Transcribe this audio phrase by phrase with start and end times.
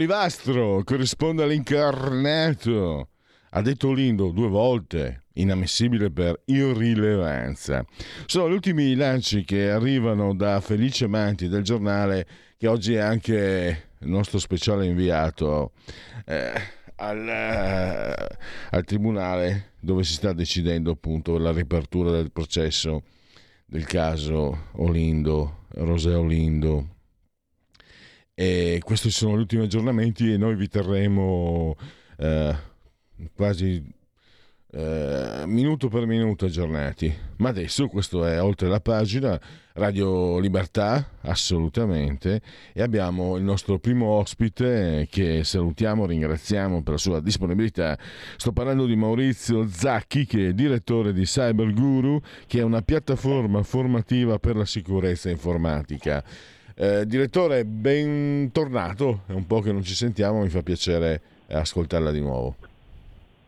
[0.00, 3.08] Olivastro corrisponde all'incarnato.
[3.50, 7.84] Ha detto Lindo due volte, inammissibile per irrilevanza.
[8.24, 13.88] Sono gli ultimi lanci che arrivano da Felice Manti del giornale, che oggi è anche
[13.98, 15.72] il nostro speciale inviato
[16.24, 16.50] eh,
[16.96, 18.26] al, eh,
[18.70, 23.02] al tribunale dove si sta decidendo appunto la riapertura del processo
[23.66, 26.99] del caso Olindo, Roseo Olindo
[28.40, 31.76] e questi sono gli ultimi aggiornamenti e noi vi terremo
[32.16, 32.56] eh,
[33.34, 33.84] quasi
[34.72, 37.14] eh, minuto per minuto aggiornati.
[37.36, 39.38] Ma adesso questo è oltre la pagina
[39.74, 42.40] Radio Libertà, assolutamente,
[42.72, 47.98] e abbiamo il nostro primo ospite che salutiamo, ringraziamo per la sua disponibilità.
[48.38, 53.62] Sto parlando di Maurizio Zacchi, che è direttore di Cyber Guru, che è una piattaforma
[53.62, 56.24] formativa per la sicurezza informatica.
[56.82, 62.22] Eh, direttore, bentornato, è un po' che non ci sentiamo, mi fa piacere ascoltarla di
[62.22, 62.54] nuovo.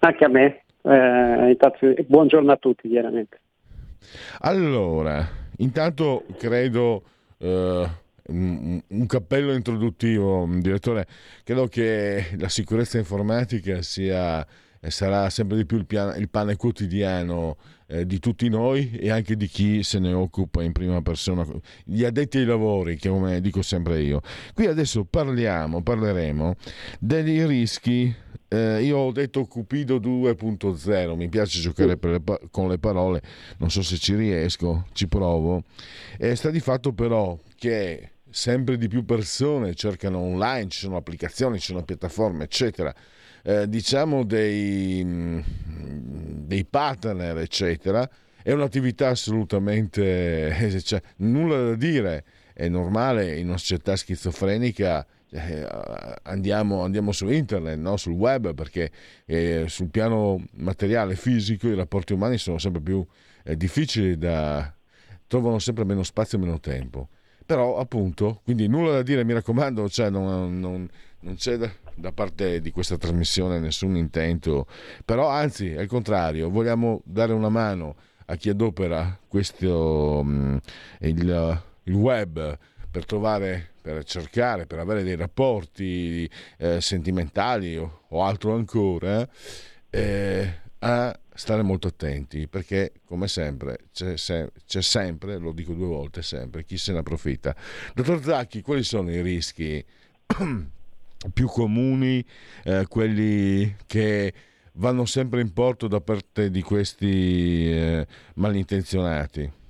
[0.00, 3.40] Anche a me, eh, intanto, buongiorno a tutti chiaramente.
[4.40, 7.04] Allora, intanto credo
[7.38, 7.88] eh,
[8.26, 11.06] un, un, cappello introduttivo, direttore,
[11.42, 14.46] credo che la sicurezza informatica sia
[14.88, 17.56] sarà sempre di più il, piano, il pane quotidiano
[17.92, 21.46] eh, di tutti noi e anche di chi se ne occupa in prima persona,
[21.84, 24.22] gli addetti ai lavori, che come dico sempre io.
[24.54, 26.54] Qui adesso parliamo, parleremo
[26.98, 28.14] dei rischi.
[28.48, 33.22] Eh, io ho detto Cupido 2.0, mi piace giocare le, con le parole,
[33.58, 35.62] non so se ci riesco, ci provo.
[36.18, 41.58] E sta di fatto però che sempre di più persone cercano online, ci sono applicazioni,
[41.58, 42.94] ci sono piattaforme, eccetera
[43.42, 45.40] eh, diciamo dei, mm,
[46.52, 48.08] dei, partner, eccetera,
[48.42, 52.24] è un'attività assolutamente eh, cioè, nulla da dire.
[52.54, 55.66] È normale in una società schizofrenica eh,
[56.24, 57.96] andiamo, andiamo, su internet, no?
[57.96, 58.90] sul web, perché
[59.24, 63.04] eh, sul piano materiale, fisico, i rapporti umani sono sempre più
[63.44, 64.72] eh, difficili da...
[65.26, 67.08] trovano sempre meno spazio e meno tempo.
[67.46, 70.88] Però appunto, quindi nulla da dire, mi raccomando, cioè non, non,
[71.20, 74.66] non c'è da, da, parte di questa trasmissione nessun intento,
[75.04, 80.60] però anzi, al contrario, vogliamo dare una mano a chi adopera questo, um,
[81.00, 82.58] il, il web
[82.90, 89.26] per trovare, per cercare, per avere dei rapporti eh, sentimentali o, o, altro ancora,
[89.90, 95.86] eh, a stare molto attenti perché come sempre c'è, se, c'è, sempre, lo dico due
[95.86, 97.54] volte sempre, chi se ne approfitta.
[97.94, 99.84] Dottor Zacchi, quali sono i rischi
[101.32, 102.24] più comuni,
[102.64, 104.32] eh, quelli che
[104.74, 108.06] vanno sempre in porto da parte di questi eh,
[108.36, 109.60] malintenzionati?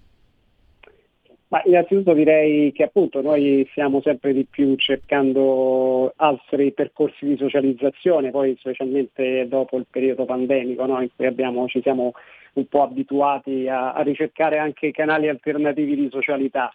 [1.53, 8.31] Ma innanzitutto direi che appunto noi stiamo sempre di più cercando altri percorsi di socializzazione,
[8.31, 11.03] poi specialmente dopo il periodo pandemico no?
[11.03, 12.13] in cui abbiamo, ci siamo
[12.55, 16.73] un po' abituati a, a ricercare anche canali alternativi di socialità.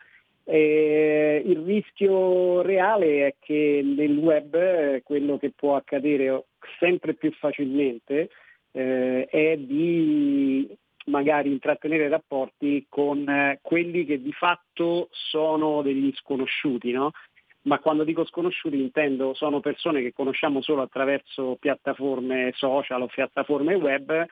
[0.49, 6.45] E il rischio reale è che nel web quello che può accadere
[6.79, 8.29] sempre più facilmente
[8.71, 10.73] eh, è di
[11.07, 17.11] magari intrattenere rapporti con eh, quelli che di fatto sono degli sconosciuti, no?
[17.63, 23.75] ma quando dico sconosciuti intendo sono persone che conosciamo solo attraverso piattaforme social o piattaforme
[23.75, 24.25] web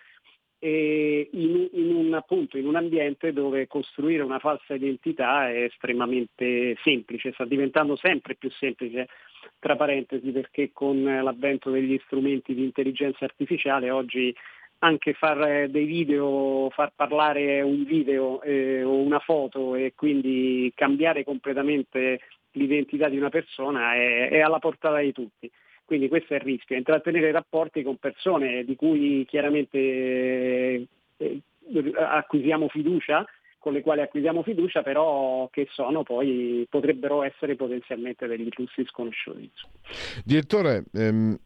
[0.60, 7.34] in, in, un, appunto, in un ambiente dove costruire una falsa identità è estremamente semplice,
[7.34, 9.08] sta diventando sempre più semplice,
[9.60, 14.36] tra parentesi, perché con l'avvento degli strumenti di intelligenza artificiale oggi
[14.80, 21.24] anche fare dei video, far parlare un video eh, o una foto e quindi cambiare
[21.24, 22.20] completamente
[22.52, 25.50] l'identità di una persona è, è, alla portata di tutti.
[25.86, 29.78] Quindi questo è il rischio, intrattenere rapporti con persone di cui chiaramente
[31.18, 31.42] eh,
[31.96, 33.26] acquisiamo fiducia,
[33.60, 39.52] con le quali acquisiamo fiducia, però che sono poi, potrebbero essere potenzialmente degli flussi sconosciuti.
[40.24, 41.38] Direttore, ehm,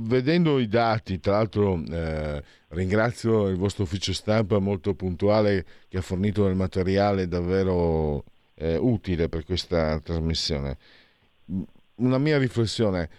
[0.00, 6.02] vedendo i dati, tra l'altro eh, ringrazio il vostro ufficio stampa molto puntuale che ha
[6.02, 8.24] fornito del materiale davvero
[8.54, 10.76] eh, utile per questa trasmissione.
[11.98, 13.10] Una mia riflessione,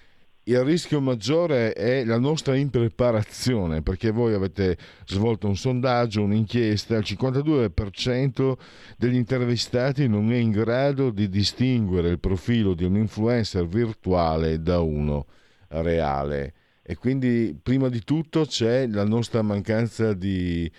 [0.44, 7.04] il rischio maggiore è la nostra impreparazione, perché voi avete svolto un sondaggio, un'inchiesta, il
[7.06, 8.54] 52%
[8.98, 14.80] degli intervistati non è in grado di distinguere il profilo di un influencer virtuale da
[14.80, 15.28] uno
[15.68, 16.54] reale.
[16.82, 20.72] E quindi prima di tutto c'è la nostra mancanza di...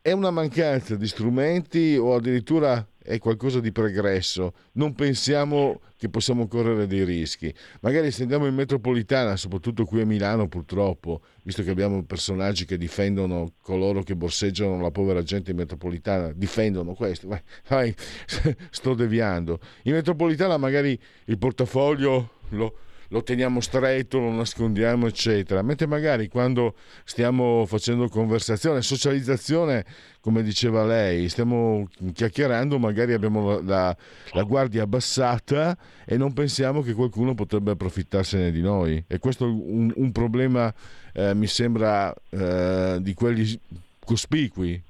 [0.00, 6.48] È una mancanza di strumenti o addirittura è qualcosa di pregresso, non pensiamo che possiamo
[6.48, 7.52] correre dei rischi.
[7.80, 12.76] Magari se andiamo in metropolitana, soprattutto qui a Milano purtroppo, visto che abbiamo personaggi che
[12.76, 17.94] difendono coloro che borseggiano la povera gente in metropolitana, difendono questo, vai, vai
[18.70, 19.60] sto deviando.
[19.82, 22.76] In metropolitana magari il portafoglio lo
[23.12, 25.60] lo teniamo stretto, lo nascondiamo, eccetera.
[25.60, 26.74] Mentre magari quando
[27.04, 29.84] stiamo facendo conversazione, socializzazione,
[30.20, 33.94] come diceva lei, stiamo chiacchierando, magari abbiamo la,
[34.30, 35.76] la guardia abbassata
[36.06, 39.04] e non pensiamo che qualcuno potrebbe approfittarsene di noi.
[39.06, 40.72] E questo è un, un problema,
[41.12, 43.60] eh, mi sembra, eh, di quelli
[44.04, 44.82] cospicui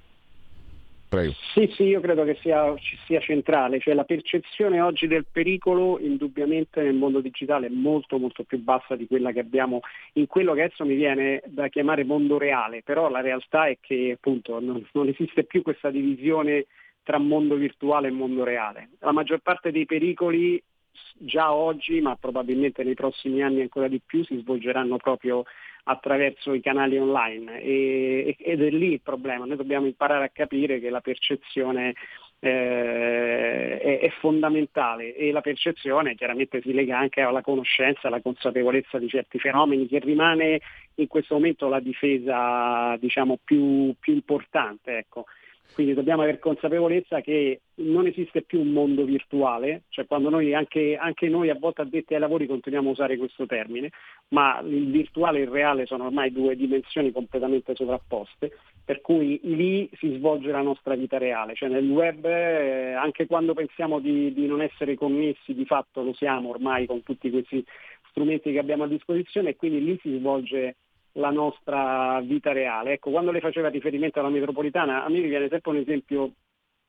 [1.13, 1.35] Prego.
[1.53, 2.75] Sì, sì, io credo che sia,
[3.05, 8.45] sia centrale, cioè la percezione oggi del pericolo indubbiamente nel mondo digitale è molto molto
[8.45, 9.81] più bassa di quella che abbiamo
[10.15, 14.13] in quello che adesso mi viene da chiamare mondo reale, però la realtà è che
[14.17, 16.65] appunto non, non esiste più questa divisione
[17.03, 18.93] tra mondo virtuale e mondo reale.
[19.01, 20.63] La maggior parte dei pericoli
[21.19, 25.45] già oggi, ma probabilmente nei prossimi anni ancora di più, si svolgeranno proprio
[25.85, 30.79] attraverso i canali online e, ed è lì il problema, noi dobbiamo imparare a capire
[30.79, 31.95] che la percezione
[32.39, 38.99] eh, è, è, fondamentale e la percezione chiaramente si lega anche alla conoscenza, alla consapevolezza
[38.99, 40.61] di certi fenomeni che rimane
[40.97, 44.99] in questo momento la difesa diciamo, più, più importante.
[44.99, 45.27] Ecco.
[45.75, 50.97] Quindi dobbiamo avere consapevolezza che non esiste più un mondo virtuale, cioè quando noi, anche,
[50.97, 53.91] anche noi a volte addetti ai lavori continuiamo a usare questo termine,
[54.29, 58.53] ma il virtuale e il reale sono ormai due dimensioni completamente sovrapposte,
[58.85, 63.55] per cui lì si svolge la nostra vita reale, cioè nel web eh, anche quando
[63.55, 67.65] pensiamo di, di non essere connessi di fatto lo siamo ormai con tutti questi
[68.11, 70.77] strumenti che abbiamo a disposizione e quindi lì si svolge
[71.13, 72.93] la nostra vita reale.
[72.93, 76.33] Ecco, quando lei faceva riferimento alla metropolitana, a me viene sempre un esempio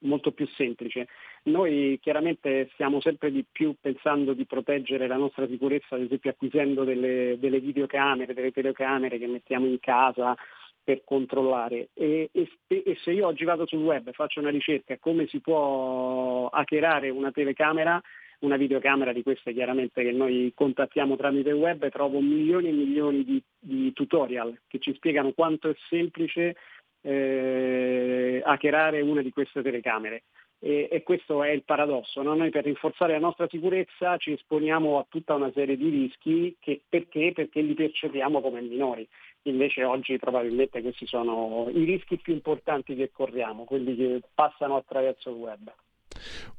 [0.03, 1.07] molto più semplice.
[1.43, 6.83] Noi chiaramente stiamo sempre di più pensando di proteggere la nostra sicurezza, ad esempio acquisendo
[6.83, 10.35] delle, delle videocamere, delle telecamere che mettiamo in casa
[10.83, 14.97] per controllare e, e, e, se io oggi vado sul web e faccio una ricerca
[14.99, 18.01] come si può hackerare una telecamera,
[18.43, 23.41] una videocamera di queste chiaramente che noi contattiamo tramite web, trovo milioni e milioni di,
[23.57, 26.55] di tutorial che ci spiegano quanto è semplice
[27.01, 30.23] eh, hackerare una di queste telecamere.
[30.59, 32.35] E, e questo è il paradosso, no?
[32.35, 36.79] noi per rinforzare la nostra sicurezza ci esponiamo a tutta una serie di rischi che,
[36.87, 37.33] perché?
[37.33, 39.05] perché li percepiamo come minori.
[39.43, 45.31] Invece oggi probabilmente questi sono i rischi più importanti che corriamo, quelli che passano attraverso
[45.31, 45.73] il web.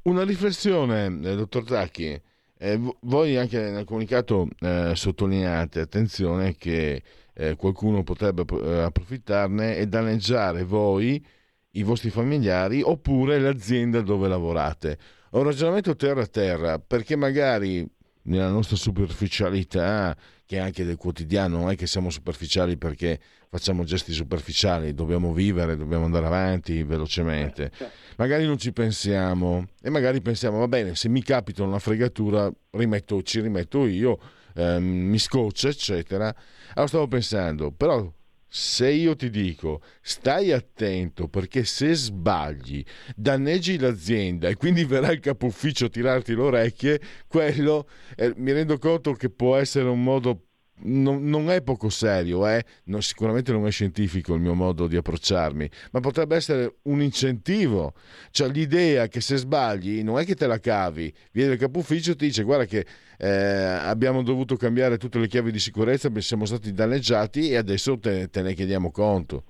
[0.03, 2.21] Una riflessione, eh, dottor Zacchi.
[2.57, 9.87] Eh, voi anche nel comunicato eh, sottolineate, attenzione, che eh, qualcuno potrebbe eh, approfittarne e
[9.87, 11.23] danneggiare voi,
[11.71, 14.97] i vostri familiari oppure l'azienda dove lavorate.
[15.31, 17.85] Ho un ragionamento terra a terra perché magari
[18.25, 20.15] nella nostra superficialità,
[20.45, 25.33] che è anche del quotidiano, non è che siamo superficiali perché facciamo gesti superficiali, dobbiamo
[25.33, 27.71] vivere, dobbiamo andare avanti velocemente.
[27.75, 27.95] Certo.
[28.17, 33.21] Magari non ci pensiamo e magari pensiamo, va bene, se mi capita una fregatura rimetto,
[33.23, 34.19] ci rimetto io,
[34.55, 36.27] ehm, mi scoccia, eccetera.
[36.73, 38.11] Allora stavo pensando, però
[38.57, 42.81] se io ti dico stai attento perché se sbagli
[43.13, 48.53] danneggi l'azienda e quindi verrà il capo ufficio a tirarti le orecchie, quello eh, mi
[48.53, 50.45] rendo conto che può essere un modo
[50.83, 52.63] non, non, è poco serio, eh?
[52.85, 57.93] non, sicuramente non è scientifico il mio modo di approcciarmi, ma potrebbe essere un incentivo.
[58.31, 62.11] Cioè l'idea che se sbagli non è che te la cavi, viene il capo ufficio
[62.11, 62.85] e ti dice guarda che
[63.17, 68.29] eh, abbiamo dovuto cambiare tutte le chiavi di sicurezza, siamo stati danneggiati e adesso te,
[68.29, 69.43] te ne chiediamo conto.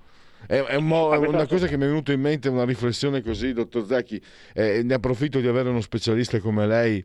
[0.46, 3.84] È, è, mo- una cosa che mi è venuta in mente, una riflessione così, dottor
[3.86, 4.22] Zacchi,
[4.54, 7.04] eh, ne approfitto di avere uno specialista come lei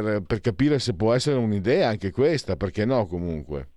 [0.00, 3.68] per, per, capire se può essere un'idea anche questa, perché no comunque.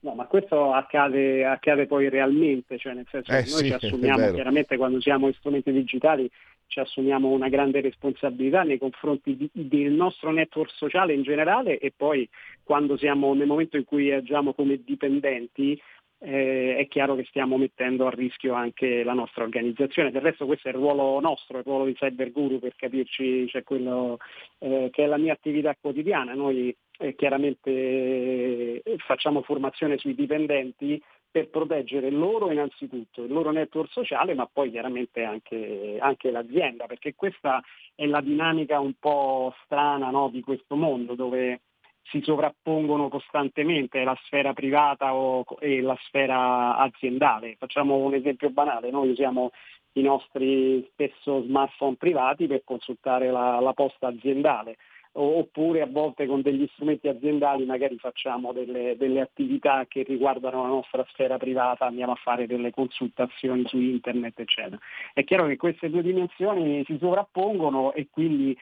[0.00, 3.72] No, ma questo accade, accade poi realmente, cioè nel senso eh, che noi sì, ci
[3.72, 6.30] assumiamo chiaramente quando usiamo strumenti digitali
[6.66, 11.92] ci assumiamo una grande responsabilità nei confronti di, del nostro network sociale in generale e
[11.96, 12.28] poi
[12.62, 15.80] quando siamo nel momento in cui agiamo come dipendenti
[16.24, 20.10] eh, è chiaro che stiamo mettendo a rischio anche la nostra organizzazione.
[20.10, 23.62] Del resto questo è il ruolo nostro, il ruolo di Cyber Guru per capirci, cioè
[23.62, 24.18] quello
[24.58, 26.32] eh, che è la mia attività quotidiana.
[26.32, 33.90] Noi eh, chiaramente eh, facciamo formazione sui dipendenti per proteggere loro innanzitutto, il loro network
[33.90, 37.60] sociale, ma poi chiaramente anche, anche l'azienda, perché questa
[37.94, 41.60] è la dinamica un po' strana no, di questo mondo dove
[42.04, 47.56] si sovrappongono costantemente la sfera privata o, e la sfera aziendale.
[47.58, 49.50] Facciamo un esempio banale, noi usiamo
[49.92, 54.76] i nostri spesso smartphone privati per consultare la, la posta aziendale
[55.16, 60.68] oppure a volte con degli strumenti aziendali magari facciamo delle, delle, attività che riguardano la
[60.68, 64.78] nostra sfera privata, andiamo a fare delle consultazioni su internet, eccetera.
[65.12, 68.56] È chiaro che queste due dimensioni si sovrappongono e quindi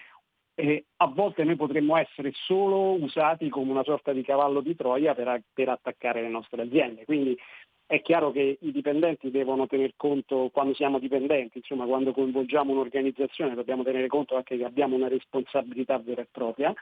[0.54, 5.14] eh, a volte noi potremmo essere solo usati come una sorta di cavallo di Troia
[5.14, 7.04] per, per, attaccare le nostre aziende.
[7.04, 7.37] Quindi
[7.87, 13.54] è chiaro che i dipendenti devono tener conto, quando siamo dipendenti, insomma quando coinvolgiamo un'organizzazione
[13.54, 16.73] dobbiamo tenere conto anche che abbiamo una responsabilità vera e propria,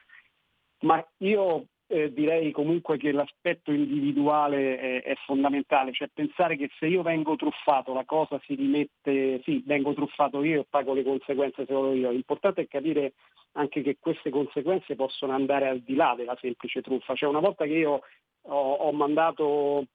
[0.83, 6.87] ma io eh, direi comunque che l'aspetto individuale è, è, fondamentale, cioè pensare che se
[6.87, 11.66] io vengo truffato la cosa si rimette, sì, vengo truffato io e pago le conseguenze
[11.66, 12.11] solo io.
[12.11, 13.14] L'importante è capire
[13.54, 17.16] anche che queste conseguenze possono andare al di là della semplice truffa.
[17.16, 18.02] Cioè una volta che io
[18.42, 19.87] ho, ho mandato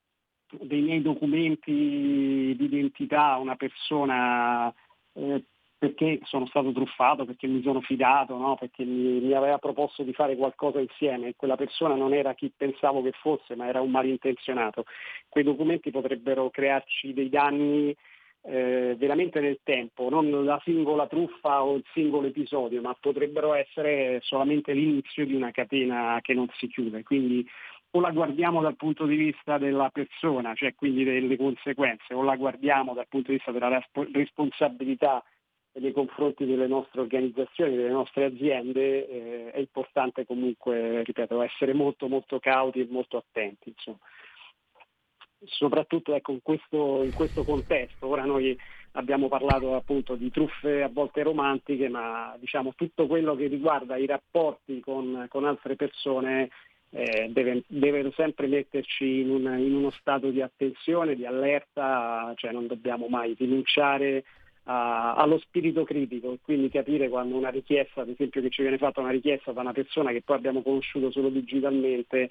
[0.52, 1.72] dei miei documenti
[2.58, 4.74] di identità a una persona
[5.14, 5.44] eh,
[5.78, 8.56] perché sono stato truffato, perché mi sono fidato, no?
[8.56, 12.52] perché mi, mi, aveva proposto di fare qualcosa insieme e quella persona non era chi
[12.56, 14.86] pensavo che fosse, ma era un malintenzionato.
[15.28, 17.96] Quei documenti potrebbero crearci dei danni
[18.48, 24.20] eh, veramente nel tempo, non la singola truffa o il singolo episodio, ma potrebbero essere
[24.22, 27.04] solamente l'inizio di una catena che non si chiude.
[27.04, 27.46] Quindi
[27.92, 32.36] o la guardiamo dal punto di vista della persona, cioè quindi delle conseguenze, o la
[32.36, 35.24] guardiamo dal punto di vista della responsabilità
[35.76, 42.08] nei confronti delle nostre organizzazioni, delle nostre aziende, eh, è importante comunque, ripeto, essere molto
[42.08, 43.70] molto cauti e molto attenti.
[43.70, 44.00] Insomma
[45.48, 48.08] soprattutto ecco, in, questo, in, questo, contesto.
[48.08, 48.58] Ora noi
[48.94, 54.06] abbiamo parlato appunto di truffe a volte romantiche, ma diciamo tutto quello che riguarda i
[54.06, 56.50] rapporti con, con altre persone
[56.92, 62.52] eh, deve, deve, sempre metterci in, un, in, uno stato di attenzione, di allerta, cioè
[62.52, 64.24] non dobbiamo mai rinunciare
[64.66, 69.02] a, allo spirito critico, quindi capire quando una richiesta, ad esempio che ci viene fatta
[69.02, 72.30] una richiesta da una persona che poi abbiamo conosciuto solo digitalmente,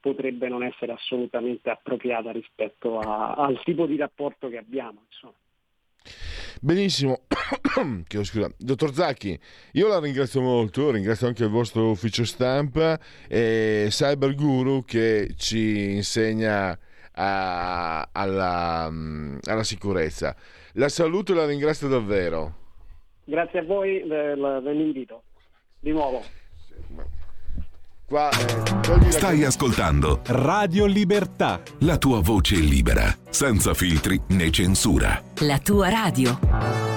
[0.00, 5.02] potrebbe non essere assolutamente appropriata rispetto a, al tipo di rapporto che abbiamo.
[5.08, 5.34] Insomma.
[6.60, 7.22] Benissimo,
[8.22, 8.50] scusa.
[8.56, 9.38] Dottor Zacchi,
[9.72, 15.92] io la ringrazio molto, ringrazio anche il vostro ufficio stampa e Cyber Guru che ci
[15.92, 16.78] insegna
[17.12, 18.90] a, alla,
[19.42, 20.36] alla, sicurezza.
[20.78, 22.54] La saluto e la ringrazio davvero.
[23.24, 25.22] Grazie a voi del, dell'invito,
[25.80, 26.22] di nuovo.
[28.04, 31.62] Qua, eh, Stai ascoltando Radio Libertà.
[31.80, 35.20] La tua voce libera, senza filtri né censura.
[35.40, 36.95] La tua radio.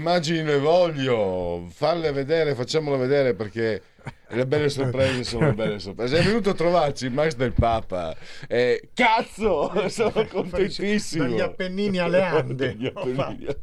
[0.00, 1.66] Immagini le voglio.
[1.70, 3.82] Farle vedere, facciamole vedere perché
[4.28, 6.18] le belle sorprese sono le belle sorprese.
[6.18, 8.16] È venuto a trovarci Max del Papa.
[8.48, 11.24] Eh, cazzo, sono contentissimo.
[11.24, 12.76] Dagli Appennini alle Ande.
[12.92, 13.46] Appennini.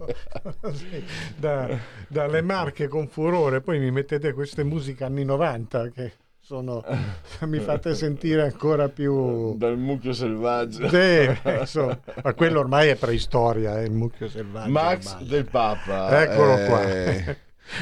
[0.74, 1.04] Sì,
[1.36, 1.78] da-
[2.08, 3.62] dalle Marche con furore.
[3.62, 6.12] Poi mi mettete queste musiche anni 90 che
[6.48, 6.82] sono,
[7.46, 9.58] mi fate sentire ancora più...
[9.58, 10.88] Dal mucchio selvaggio.
[10.88, 14.72] Sì, insomma, ma quello ormai è preistoria, è il mucchio selvaggio.
[14.72, 15.28] Max ormai.
[15.28, 16.22] del Papa.
[16.24, 16.82] Eccolo eh, qua.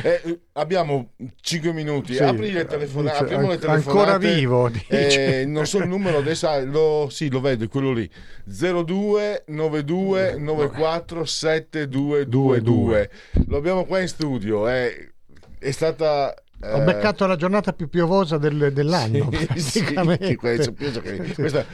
[0.02, 2.16] eh, abbiamo 5 minuti.
[2.16, 3.18] Sì, Apri le telefonate.
[3.20, 3.88] apriamo le telefonate.
[3.88, 5.42] ancora vivo, dice.
[5.42, 6.50] Eh, non so il numero adesso.
[6.66, 8.10] Lo, sì, lo vedo, quello lì.
[8.46, 13.10] 02 92 94 7222.
[13.48, 14.68] Lo abbiamo qua in studio.
[14.68, 15.12] eh,
[15.60, 16.34] è stata.
[16.62, 20.36] Ho beccato la giornata più piovosa del- dell'anno, Sì, sì, Sì.
[20.36, 20.72] questa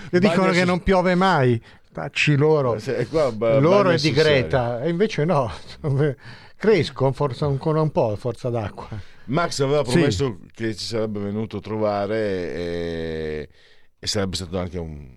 [0.10, 1.62] Che dicono bagna che non piove mai,
[1.94, 2.76] tacci loro.
[2.76, 4.24] Eh, qua, ba- Loro è di serio.
[4.24, 5.50] Greta, e invece no,
[6.58, 8.88] cresco ancora un po' a forza d'acqua.
[9.26, 9.92] Max aveva Sì.
[9.92, 12.18] promesso che ci sarebbe venuto a trovare
[12.54, 13.50] e,
[13.98, 15.08] e sarebbe stato anche un,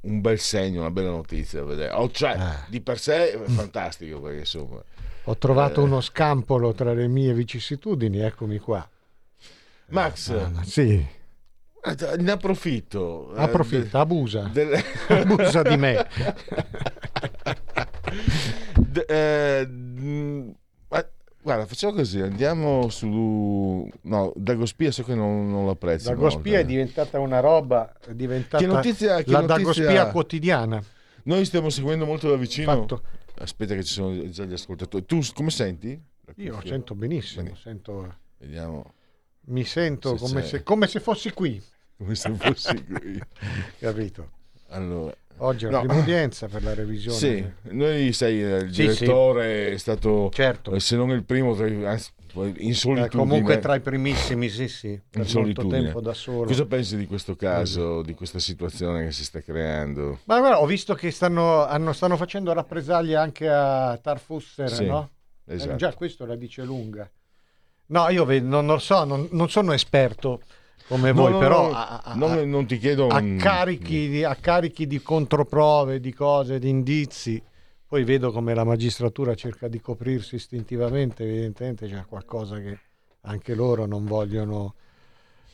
[0.00, 1.62] un bel segno, una bella notizia.
[1.98, 2.64] Oh, cioè, Ah.
[2.68, 4.82] di per sé è fantastico perché insomma.
[5.28, 5.84] Ho trovato Eh.
[5.84, 8.86] uno scampolo tra le mie vicissitudini, eccomi qua.
[9.88, 10.90] Max, Ah, sì,
[11.82, 13.34] eh, ne approfitto.
[13.34, 14.74] eh, approfitta, abusa, del-
[15.08, 16.06] abusa di me.
[18.76, 20.54] De- eh, mh,
[20.88, 21.08] ma-
[21.42, 23.88] guarda, facciamo così, andiamo su...
[24.02, 26.08] No, Dagospia so che non, non lo apprezzi.
[26.08, 26.64] Dagospia è eh.
[26.66, 30.82] diventata una roba, è diventata Che notizia- che la notizia- Dagospia quotidiana.
[31.24, 32.72] Noi stiamo seguendo molto da vicino.
[32.72, 33.02] Fatto.
[33.38, 35.04] Aspetta che ci sono già gli ascoltatori.
[35.04, 36.00] Tu come senti?
[36.36, 37.56] Io sento benissimo, Bene.
[37.60, 38.92] sento- Vediamo
[39.46, 41.62] mi sento Se come se, come se fossi qui,
[41.96, 43.20] come se fossi qui.
[43.78, 44.30] capito?
[44.68, 45.80] Allora, Oggi è No.
[45.80, 47.18] la prima udienza per la revisione.
[47.18, 50.72] sì, noi sei eh, il Sì, direttore, è stato Certo.
[50.72, 52.10] eh, se non il primo, tra i- anzi,
[52.58, 53.08] in Eh, solitudine.
[53.08, 56.46] comunque tra i primissimi, sì, sì, per molto tempo da solo.
[56.46, 60.20] Cosa pensi di questo caso, di questa situazione che si sta creando?
[60.24, 65.10] Ma guarda, ho visto che stanno, hanno- stanno facendo rappresaglie anche a Tarfusser, Sì, no?
[65.44, 65.72] Esatto.
[65.72, 67.08] Eh, già questo la dice lunga.
[67.88, 70.40] No, io vedo- non lo so, non, non sono esperto
[70.88, 74.24] come No, voi, no, però no, a, a- non, ti chiedo a un- carichi, di,
[74.24, 77.42] a carichi di controprove, di cose, di indizi.
[77.88, 82.78] Poi vedo come la magistratura cerca di coprirsi istintivamente, evidentemente c'è qualcosa che
[83.22, 84.74] anche loro non vogliono.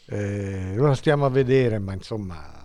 [0.06, 2.60] Eh, lo stiamo a vedere, ma insomma.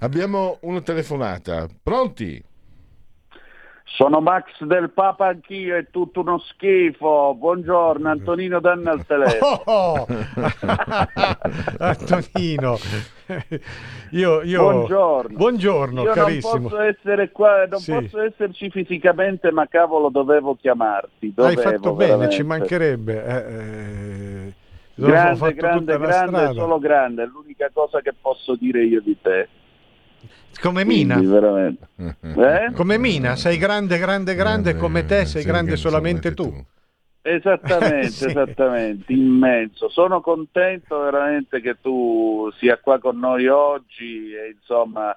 [0.00, 1.68] Abbiamo una telefonata.
[1.82, 2.42] Pronti?
[3.94, 7.34] Sono Max del Papa anch'io, è tutto uno schifo.
[7.36, 9.60] Buongiorno, Antonino Danna al telefono.
[9.66, 10.06] Oh!
[11.78, 12.78] Antonino,
[14.12, 14.62] io, io...
[14.62, 15.36] Buongiorno.
[15.36, 16.52] Buongiorno, Io carissimo.
[16.54, 17.92] non posso essere qua, non Sì.
[17.92, 21.26] posso esserci fisicamente, ma cavolo dovevo chiamarti.
[21.26, 22.34] Hai Dovevo, fatto bene, veramente.
[22.34, 23.24] ci mancherebbe.
[23.24, 23.54] eh,
[24.46, 24.52] eh,
[24.94, 29.48] Grande, fatto grande, grande, solo grande, è l'unica cosa che posso dire io di te.
[30.60, 31.14] Come Mina.
[31.16, 31.88] Quindi, veramente.
[32.22, 32.72] Eh?
[32.74, 36.64] Come Mina, sei grande, grande, grande, come te sei grande solamente tu.
[37.20, 38.24] Esattamente, Sì.
[38.26, 39.88] esattamente, immenso.
[39.88, 45.14] Sono contento veramente che tu sia qua con noi oggi e insomma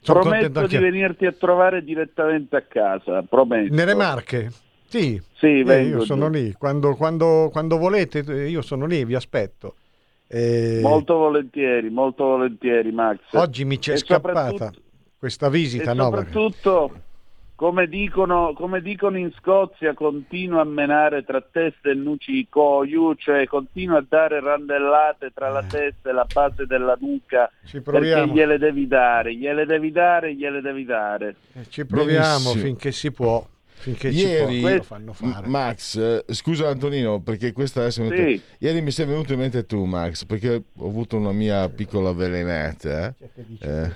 [0.00, 3.74] Sono contento prometto di venirti a trovare direttamente a casa, prometto.
[3.74, 4.50] Nelle Marche?
[4.86, 6.32] Sì, Sì, eh, vengo io sono giù.
[6.32, 6.52] lì.
[6.52, 9.76] Quando, quando- quando volete, eh, io sono lì, vi aspetto.
[10.34, 13.18] Eh, Molto volentieri, molto volentieri Max.
[13.32, 14.70] oggi mi c'è E scappata
[15.18, 15.90] questa visita.
[15.90, 17.00] e no, perché- soprattutto,
[17.54, 23.46] come dicono, come dicono in Scozia, continua a menare tra testa e nuci coiu, cioè
[23.46, 25.66] continua a dare randellate tra la Eh.
[25.66, 30.34] testa e la base della nuca, ci perché proviamo, gliele devi dare, gliele devi dare,
[30.34, 31.36] gliele devi dare.
[31.52, 32.62] eh, ci proviamo Benissimo.
[32.64, 33.46] finché si può.
[33.82, 35.46] Finché Ieri, può, lo fanno fare.
[35.48, 38.40] Max, eh, scusa Antonino, perché questa adesso Sì.
[38.58, 43.12] Ieri mi sei venuto in mente tu, Max, perché ho avuto una mia piccola avvelenata.
[43.18, 43.58] eh.
[43.58, 43.90] Eh.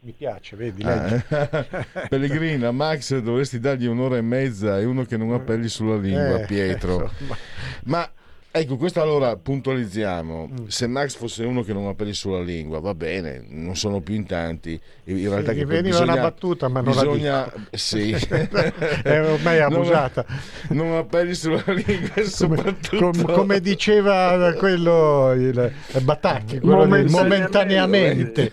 [0.00, 0.82] Mi piace, vedi.
[0.82, 1.22] Ah,
[2.08, 6.40] Pellegrina, Max dovresti dargli un'ora e mezza e uno che non ha pelli sulla lingua,
[6.40, 7.02] Eh, Pietro.
[7.12, 7.36] insomma.
[7.84, 8.10] Ma
[8.52, 10.48] ecco, questo allora puntualizziamo.
[10.48, 10.66] Mm.
[10.66, 14.14] Se Max fosse uno che non ha pelli sulla lingua, va bene, non sono più
[14.14, 14.78] in tanti.
[15.04, 18.12] In realtà mi che veniva bisogna, una battuta, ma non la bisogna, sì.
[19.02, 20.24] È ormai Non- abusata.
[20.68, 26.84] Non, ha pelli sulla lingua, come, soprattutto com- come diceva quello il, il Batacchi, quello
[26.86, 28.52] momentaneamente.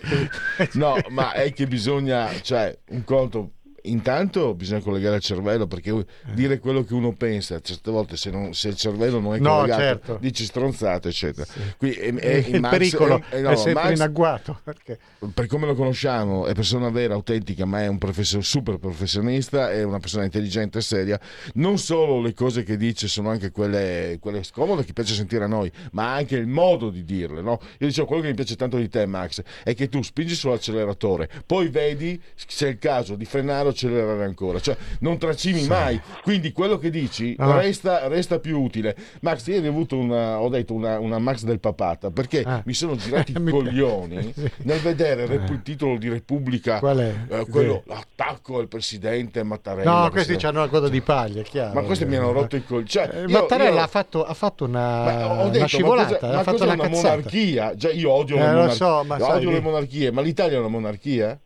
[0.72, 3.52] No, ma è che bisogna, cioè, un conto
[3.84, 8.54] intanto bisogna collegare il cervello perché dire quello che uno pensa, certe volte se, non,
[8.54, 10.18] se il cervello non è No, collegato, certo.
[10.20, 11.46] dici stronzate, eccetera.
[11.50, 11.60] Sì.
[11.76, 14.60] Qui è, è- il Max pericolo è, è, no, sempre Max, in agguato.
[14.62, 14.98] Perché...
[15.32, 19.82] per come lo conosciamo, è persona vera, autentica, ma è un professor, super professionista, è
[19.82, 21.20] una persona intelligente e seria.
[21.54, 25.48] Non solo le cose che dice sono anche quelle, quelle scomode che piace sentire a
[25.48, 27.40] noi, ma anche il modo di dirle.
[27.40, 27.58] No?
[27.78, 31.28] Io dicevo, quello che mi piace tanto di te, Max, è che tu spingi sull'acceleratore,
[31.46, 34.60] poi vedi se è il caso di frenare o accelerare ancora.
[34.60, 36.00] Cioè, non tracimi mai.
[36.22, 37.58] Quindi quello che dici Ah.
[37.60, 38.94] resta, resta più utile.
[39.20, 42.62] Max, ieri ho avuto una, ho detto una, una Max del papata, perché Ah.
[42.64, 44.50] mi sono girati i coglioni Sì.
[44.64, 45.36] nel vedere il, Eh.
[45.36, 49.90] rep- il titolo di Repubblica, eh, quello, l'attacco al presidente Mattarella.
[49.90, 51.74] No, questi Presidente- hanno una coda di paglia, è chiaro.
[51.74, 52.88] Ma questi mi hanno rotto i coglioni.
[52.88, 56.34] Cioè, Eh, Mattarella io- ha, fatto, ha fatto una, ho una detto, scivolata, ma cos'è,
[56.34, 57.74] ha fatto una una monarchia?
[57.74, 58.76] Già, io odio le Eh, lo monarchie.
[58.76, 61.38] so, Io sai, odio le monarchie, ma l'Italia è una monarchia?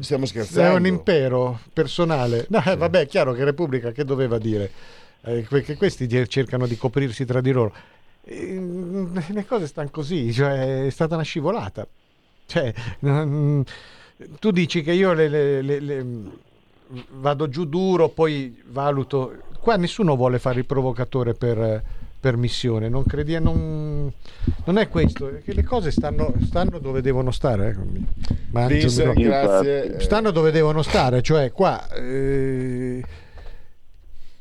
[0.00, 0.76] Stiamo È scherzando.
[0.76, 2.46] un impero personale.
[2.48, 4.70] No, eh, vabbè, è chiaro che Repubblica che doveva dire?
[5.22, 7.72] Eh, perché questi cercano di coprirsi tra di loro.
[8.24, 8.58] Eh,
[9.28, 11.86] le cose stanno così, cioè è stata una scivolata.
[12.46, 12.72] Cioè,
[13.06, 13.60] mm,
[14.40, 16.06] tu dici che io le- le- le-
[17.12, 19.34] vado giù duro, poi valuto.
[19.60, 21.82] Qua nessuno vuole fare il provocatore per,
[22.20, 24.12] per missione, non credi, non,
[24.64, 27.76] non è questo, è che le cose stanno, stanno dove devono stare.
[28.50, 29.96] il Vincent, grazie.
[29.96, 31.90] Eh, stanno dove devono stare, cioè qua.
[31.94, 33.02] eh,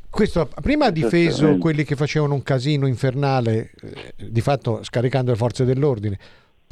[0.09, 5.37] questo prima ha difeso quelli che facevano un casino infernale, eh, di fatto scaricando le
[5.37, 6.19] forze dell'ordine.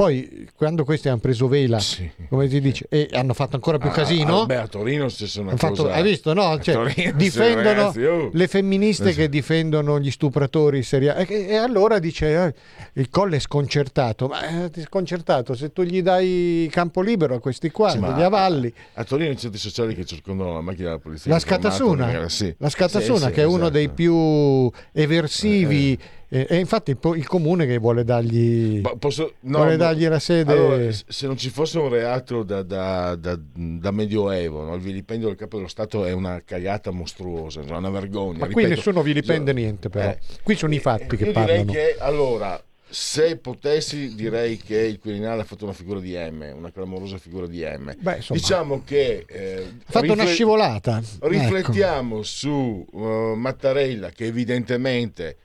[0.07, 2.07] Poi, quando questi hanno preso vela, Sì.
[2.29, 5.47] come si dice, e hanno fatto ancora più Ah, casino, ah, beh, a Torino una
[5.49, 5.95] hanno fatto- cosa...
[5.95, 6.43] hai visto, no?
[6.43, 8.29] a Cioè, Torino, difendono ragazzi, oh.
[8.31, 9.17] le femministe Eh, sì.
[9.17, 11.25] che difendono gli stupratori seriali.
[11.27, 12.53] E, e allora dice: eh,
[12.93, 14.27] il colle è sconcertato.
[14.27, 18.21] Ma eh, ti sconcertato se tu gli dai campo libero a questi qua, Sì, gli
[18.21, 18.71] avalli.
[18.93, 21.31] A Torino i centri sociali che circondano la macchina della polizia.
[21.31, 22.53] La Scatasuna, sì.
[22.59, 23.69] la Scatasuna che è uno esatto.
[23.71, 25.97] dei più eversivi, eh,
[26.29, 30.51] e infatti il, comune che vuole dargli, posso- no, vuole dargli la sede.
[30.51, 34.75] Allora, se non ci fosse un reato da, da- da- da medioevo, no?
[34.75, 38.39] il vilipendio del capo dello Stato è una cagata mostruosa, è una vergogna.
[38.39, 38.75] Ma qui ripeto.
[38.75, 40.09] nessuno vilipende Io- niente, però.
[40.09, 41.71] eh, Qui sono i fatti io che parlano.
[41.71, 46.71] che allora, se potessi, direi che il Quirinale ha fatto una figura di M, una
[46.71, 47.93] clamorosa figura di M.
[47.99, 51.01] Beh, insomma, Diciamo che eh, ha fatto una rifle- scivolata.
[51.15, 51.27] Ecco.
[51.27, 55.37] Riflettiamo su eh, Mattarella che evidentemente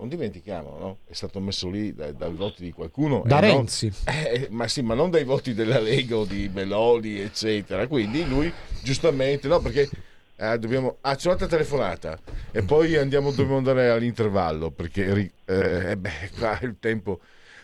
[0.00, 0.98] non dimentichiamo, no?
[1.06, 3.22] è stato messo lì dai, dai voti di qualcuno.
[3.24, 3.92] Da e non- Renzi.
[4.06, 7.86] eh, ma sì, ma non dai voti della Lega o di Meloni, eccetera.
[7.86, 8.50] Quindi lui,
[8.82, 9.88] giustamente, no, perché
[10.36, 10.96] eh, dobbiamo.
[11.02, 12.18] Ah, c'è un'altra telefonata
[12.50, 17.20] e poi andiamo, dobbiamo andare all'intervallo perché eh, eh, beh, qua il tempo.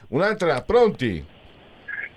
[0.09, 1.25] Un'altra, pronti?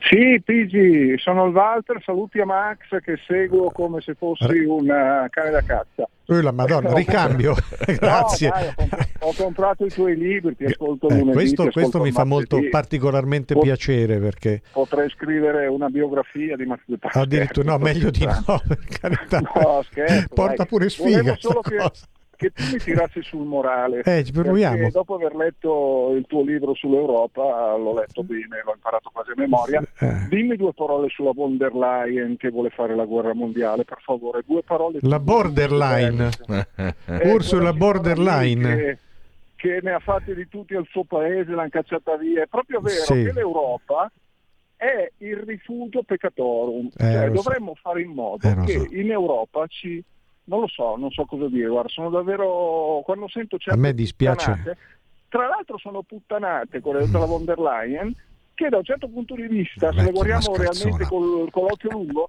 [0.02, 5.28] Sì, Pigi, sono il Walter, saluti a Max che seguo come se fossi un eh,
[5.30, 6.08] cane da cazza.
[6.26, 7.54] Eh, la Madonna, ricambio.
[7.86, 8.48] Grazie.
[8.48, 11.70] No, dai, ho, comp- ho comprato i tuoi libri, ti ascolto Eh, lunedì, questo, ti
[11.72, 16.80] questo ascolto mi fa molto particolarmente Pot- piacere perché Potrei scrivere una biografia di Max
[17.14, 19.40] addirittura no, meglio di no, per carità.
[19.42, 20.68] No, scherzo, Porta dai.
[20.68, 21.78] pure sfiga Volevo solo che.
[22.40, 24.02] Che tu mi tirassi sul morale.
[24.04, 24.78] Eh, ci proviamo.
[24.78, 29.34] Perché dopo aver letto il tuo libro sull'Europa, l'ho letto bene, l'ho imparato quasi a
[29.36, 29.84] memoria.
[30.00, 30.28] Eh.
[30.30, 34.42] Dimmi due parole sulla von der Leyen che vuole fare la guerra mondiale, per favore,
[34.48, 35.00] due parole.
[35.02, 36.30] La borderline.
[36.80, 38.76] Eh, Ursula quella signora Borderline.
[38.76, 38.98] Che,
[39.58, 42.44] che ne ha fatte di tutti al suo paese, l'hanno cacciata via.
[42.44, 43.14] È proprio vero Sì.
[43.24, 44.10] che l'Europa
[44.78, 46.86] è il rifugio peccatorum.
[46.88, 47.42] Eh, cioè, lo so.
[47.50, 48.88] dovremmo fare in modo Eh, che so.
[48.92, 50.02] in Europa ci...
[50.50, 53.02] Non lo so, non so cosa dire, guarda, sono davvero...
[53.06, 54.50] Quando sento A certe me dispiace.
[54.52, 54.78] puttanate,
[55.30, 58.12] tra l'altro sono puttanate quelle della von der Leyen,
[58.56, 62.28] che da un certo punto di vista, se le guardiamo realmente col, con l'occhio lungo,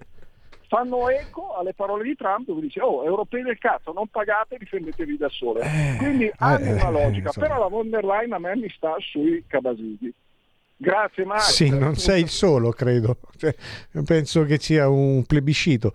[0.69, 5.17] fanno eco alle parole di Trump dove dice oh europei del cazzo non pagate difendetevi
[5.17, 7.47] da sole Eh, quindi hanno eh, una eh, logica insomma.
[7.49, 10.13] però la von der Leyen a me mi sta sui cabasini
[10.77, 13.17] grazie Max Sì, non sei il solo, credo.
[13.37, 13.53] Cioè,
[14.05, 15.93] penso che sia un plebiscito.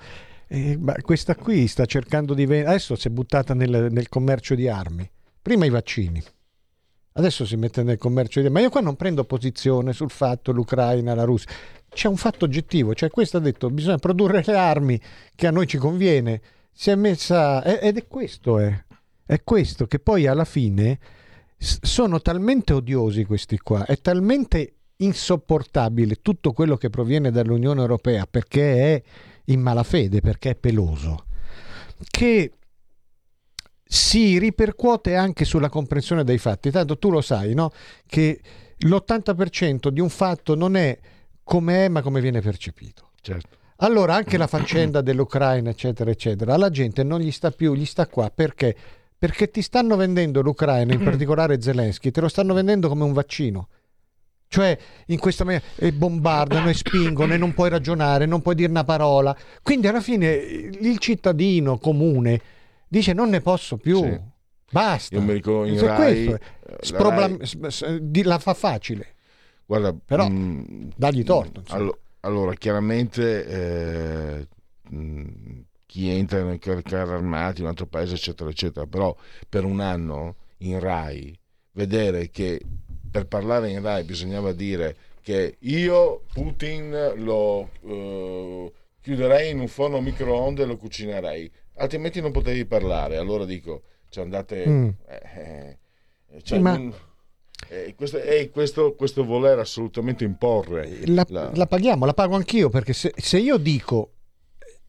[0.47, 2.69] Eh, questa qui sta cercando di vendere.
[2.69, 5.10] Adesso si è buttata nel, nel commercio di armi.
[5.41, 6.23] Prima i vaccini.
[7.13, 8.60] Adesso si mette nel commercio di armi.
[8.60, 11.51] Ma io qua non prendo posizione sul fatto l'Ucraina, la Russia.
[11.89, 12.93] C'è un fatto oggettivo.
[12.93, 14.99] Cioè, questo ha detto bisogna produrre le armi
[15.34, 16.41] che a noi ci conviene.
[16.71, 17.63] Si è messa.
[17.63, 18.84] eh, Ed è questo, è.
[19.25, 20.99] È questo che poi alla fine
[21.58, 28.95] sono talmente odiosi questi qua, è talmente insopportabile tutto quello che proviene dall'Unione Europea perché
[28.95, 29.03] è
[29.45, 31.25] in malafede, perché è peloso,
[32.10, 32.51] che
[33.84, 36.71] si ripercuote anche sulla comprensione dei fatti.
[36.71, 37.71] Tanto tu lo sai, no?
[38.05, 38.41] Che
[38.77, 40.97] l'80% di un fatto non è
[41.43, 43.12] come è, ma come viene percepito.
[43.21, 43.58] Certo.
[43.77, 48.08] Allora anche la faccenda dell'Ucraina, eccetera, eccetera, alla gente non gli sta più, gli sta
[48.08, 48.75] qua perché?
[49.17, 53.67] Perché ti stanno vendendo l'Ucraina, in particolare Zelensky, te lo stanno vendendo come un vaccino.
[54.55, 58.69] Cioè, in questa maniera e bombardano e spingono e non puoi ragionare, non puoi dire
[58.69, 59.35] una parola.
[59.61, 62.41] Quindi alla fine il cittadino comune
[62.87, 63.97] dice non ne posso più.
[63.97, 64.19] Sì.
[64.71, 65.13] Basta.
[65.15, 66.39] Io mi ricordo in Se Rai, questo eh,
[66.71, 69.07] la Sprobla- Rai- la fa facile.
[69.65, 71.79] Guarda, Però, mh, dagli torto, insomma.
[71.81, 74.47] allo- allora, chiaramente eh,
[74.89, 79.15] mh, chi entra nei car- carri armati, un altro paese, eccetera, eccetera, però
[79.47, 81.37] per un anno in Rai
[81.73, 82.59] vedere che
[83.15, 90.01] per parlare in Rai bisognava dire che io Putin lo eh, chiuderei in un forno
[90.01, 93.15] microonde e lo cucinerei, altrimenti non potevi parlare.
[93.15, 94.67] Allora dico, cioè andate...
[94.67, 94.89] Mm.
[95.08, 95.78] eh,
[96.28, 96.93] eh, cioè, ma- non-
[97.69, 102.67] eh, questo, eh, questo, questo voler assolutamente imporre La, la- la paghiamo, la pago anch'io
[102.67, 104.10] perché se, se io dico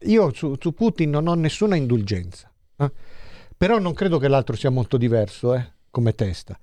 [0.01, 2.91] io su, su Putin non ho nessuna indulgenza, eh?
[3.55, 6.59] però non credo che l'altro sia molto diverso eh, come testa.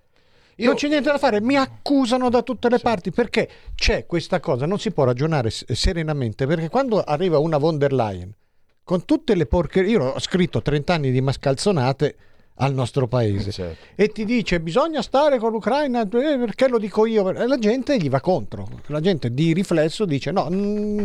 [0.56, 3.10] Io- Non c'è niente da fare, mi accusano da tutte le parti.
[3.10, 7.92] Perché c'è questa cosa, non si può ragionare serenamente perché quando arriva una von der
[7.92, 8.32] Leyen
[8.84, 12.16] con tutte le porcherie, io ho scritto 30 anni di mascalzonate
[12.58, 13.84] al nostro paese Certo.
[13.96, 17.28] e ti dice bisogna stare con l'Ucraina eh, perché lo dico io?
[17.30, 18.68] E la gente gli va contro.
[18.86, 21.04] La gente di riflesso dice no mm,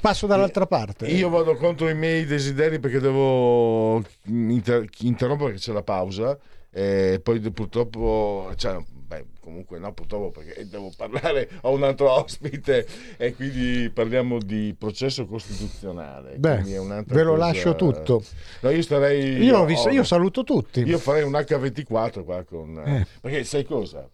[0.00, 1.06] passo dall'altra parte.
[1.06, 6.38] Io vado contro i miei desideri perché devo inter- interrompere perché c'è la pausa
[6.74, 12.86] e poi purtroppo, cioè, beh, comunque no, purtroppo perché devo parlare a un altro ospite
[13.18, 16.38] e quindi parliamo di processo costituzionale.
[16.38, 18.24] Beh, ve lo cosa- lascio tutto
[18.60, 19.42] No, io starei...
[19.42, 22.82] io, ho- io saluto tutti Io farei un H24 qua con...
[22.86, 23.06] Eh.
[23.20, 24.08] Perché sai cosa?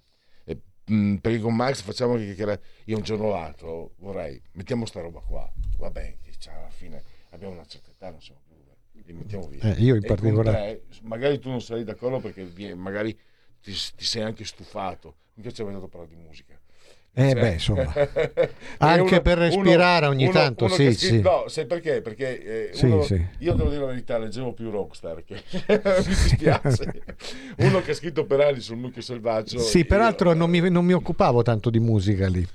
[0.44, 2.60] Eh, mh, perché con Max facciamo che chiacchierare.
[2.86, 5.48] Io un giorno o l'altro vorrei, mettiamo sta roba qua.
[5.78, 8.40] Va bene, che cioè, alla fine abbiamo una certa età, non siamo.
[9.08, 9.62] Li mettiamo via.
[9.62, 10.82] Eh, io in E particolare.
[10.90, 13.16] te, magari tu non sarai d'accordo perché vi- magari
[13.62, 15.14] ti, ti sei anche stufato.
[15.34, 16.52] Mi piace aver dato parlare di musica.
[17.14, 17.92] Eh, Cioè- beh, insomma.
[18.78, 21.20] Anche per respirare ogni uno- tanto, uno sì, sì.
[21.22, 22.02] No, sai perché?
[22.02, 23.14] Perché eh, Sì, uno- sì.
[23.38, 27.02] io devo dire la verità, leggevo più Rockstar che mi dispiace.
[27.58, 29.58] uno che ha scritto per anni sul mucchio selvaggio.
[29.58, 32.46] sì io- peraltro non mi, non mi occupavo tanto di musica lì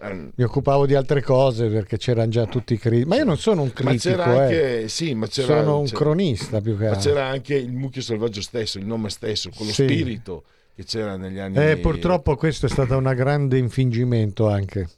[0.00, 3.62] mi occupavo di altre cose perché c'erano già tutti i critici ma io non sono
[3.62, 4.38] un ma critico c'era eh.
[4.44, 7.72] anche, sì, ma c'era, sono un c'era- cronista più che ma altro c'era anche il
[7.72, 9.82] mucchio selvaggio stesso, il nome stesso, con lo Sì.
[9.84, 10.44] spirito
[10.76, 11.56] che c'era negli anni.
[11.58, 14.88] Eh, purtroppo questo è stato un grande infingimento anche.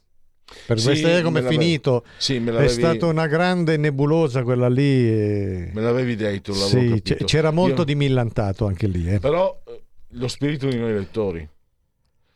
[0.67, 4.67] Per Sì, questa idea come me è finito Sì, è stata una grande nebulosa quella
[4.69, 4.83] lì.
[4.83, 7.25] e- me l'avevi detto, Sì, capito.
[7.25, 9.09] c'era molto Io- di millantato anche lì.
[9.09, 9.19] eh.
[9.19, 11.47] Però eh, lo spirito di noi lettori.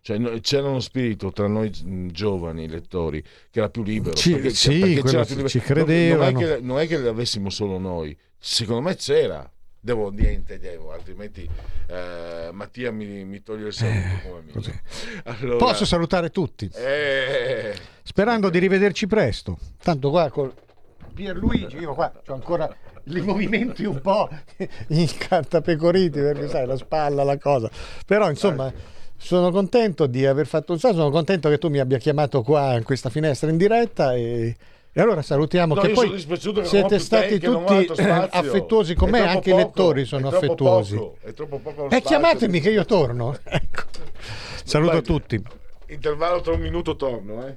[0.05, 1.71] Cioè, c'era uno spirito tra noi
[2.11, 4.13] giovani lettori che era più libero.
[4.13, 5.75] Ci- perché- sì, perché c'era ci- più ci libero.
[5.79, 6.31] Non- credevano.
[6.31, 9.49] Non, è che, non è che l'avessimo solo noi, secondo me c'era.
[9.79, 11.49] Devo niente, devo, altrimenti
[11.87, 14.43] eh, Mattia mi, mi toglie il saluto.
[14.69, 14.81] Eh.
[15.25, 19.57] Allora, Posso salutare tutti, eh, sperando di rivederci presto.
[19.81, 20.53] Tanto qua con
[21.15, 22.71] Pierluigi, io qua ho ancora
[23.05, 24.29] i movimenti un po'
[24.89, 27.69] incartapecoriti perché sai la spalla, la cosa.
[28.05, 28.71] Però insomma
[29.17, 32.75] sono contento di aver fatto un salto, sono contento che tu mi abbia chiamato qua
[32.75, 34.55] in questa finestra in diretta e,
[34.91, 36.19] e allora salutiamo No, che poi
[36.63, 40.95] siete stati tutti affettuosi con È me, anche i poco, lettori sono affettuosi.
[40.95, 42.07] poco, è troppo poco E spazio.
[42.07, 43.37] chiamatemi che io torno.
[43.43, 43.83] Ecco.
[44.63, 45.03] Saluto Vai.
[45.03, 45.43] tutti.
[45.87, 47.55] Intervallo tra un minuto torno, eh.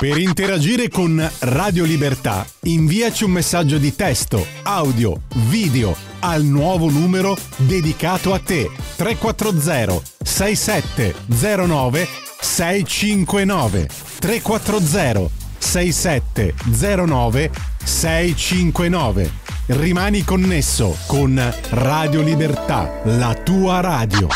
[0.00, 7.36] Per interagire con Radio Libertà, inviaci un messaggio di testo, audio, video al nuovo numero
[7.56, 12.08] dedicato a te 340 6709
[12.40, 13.88] 659
[14.20, 17.50] 340 6709
[17.84, 19.30] 659
[19.66, 24.28] Rimani connesso con Radio Libertà, la tua radio.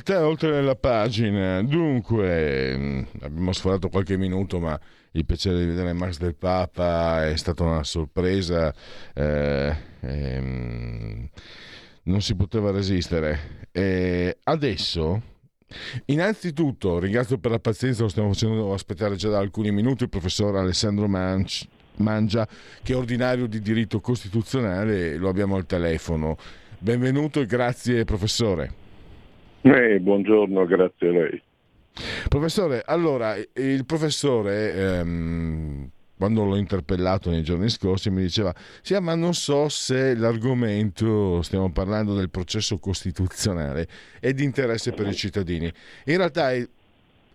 [0.00, 1.62] Libertà oltre la pagina.
[1.62, 4.78] Dunque, mm, abbiamo sforato qualche minuto, ma
[5.12, 8.72] il piacere di vedere Max del Papa è stata una sorpresa.
[9.12, 11.28] Eh, ehm,
[12.04, 13.66] non si poteva resistere.
[13.72, 15.20] E adesso,
[16.06, 20.56] innanzitutto, ringrazio per la pazienza, lo stiamo facendo aspettare già da alcuni minuti il professor
[20.56, 22.48] Alessandro Manci, Mangia,
[22.82, 26.38] che è ordinario di diritto costituzionale, lo abbiamo al telefono.
[26.78, 28.79] Benvenuto e grazie professore.
[29.62, 31.42] Eh, buongiorno, grazie a lei.
[32.28, 39.14] Professore, allora, il professore, ehm, quando l'ho interpellato nei giorni scorsi, mi diceva, sì, ma
[39.14, 43.86] non so se l'argomento, stiamo parlando del processo costituzionale,
[44.18, 45.70] è di interesse per i cittadini.
[46.06, 46.52] In realtà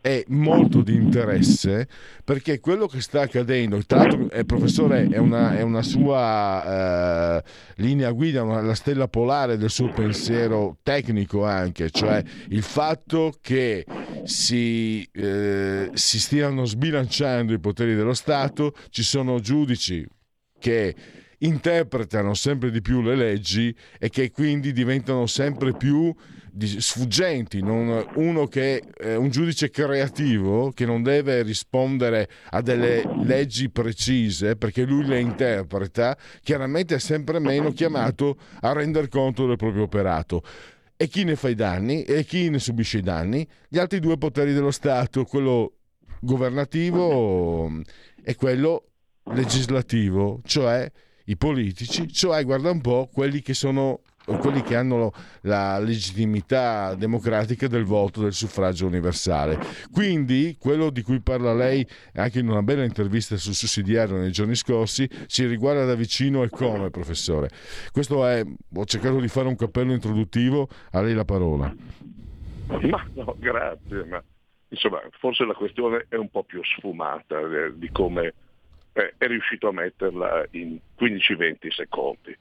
[0.06, 1.88] è molto di interesse
[2.24, 7.44] perché quello che sta accadendo, tra l'altro eh, professore è una, è una sua eh,
[7.78, 13.84] linea guida, una, la stella polare del suo pensiero tecnico anche, cioè il fatto che
[14.26, 20.06] si, eh, si stiano sbilanciando i poteri dello Stato, ci sono giudici
[20.60, 20.96] che
[21.40, 26.14] interpretano sempre di più le leggi e che quindi diventano sempre più
[26.58, 33.70] sfuggenti, non, uno che è un giudice creativo che non deve rispondere a delle leggi
[33.70, 39.84] precise perché lui le interpreta, chiaramente è sempre meno chiamato a rendere conto del proprio
[39.84, 40.44] operato.
[40.98, 43.46] E chi ne fa i danni e chi ne subisce i danni?
[43.68, 45.74] Gli altri due poteri dello Stato, quello
[46.22, 47.70] governativo
[48.24, 48.92] e quello
[49.34, 50.90] legislativo, cioè
[51.26, 55.12] i politici, cioè guarda un po' quelli che sono quelli che hanno
[55.42, 59.60] la legittimità democratica del voto del suffragio universale.
[59.92, 64.56] Quindi quello di cui parla lei anche in una bella intervista sul sussidiario nei giorni
[64.56, 67.50] scorsi ci riguarda da vicino e come, professore.
[67.92, 71.74] Questo è, ho cercato di fare un cappello introduttivo, a lei la parola.
[72.68, 74.24] Ma no, grazie, ma
[74.70, 78.34] insomma, forse la questione è un po' più sfumata eh, di come
[78.94, 82.38] eh, è riuscito a metterla in 15-20 secondi.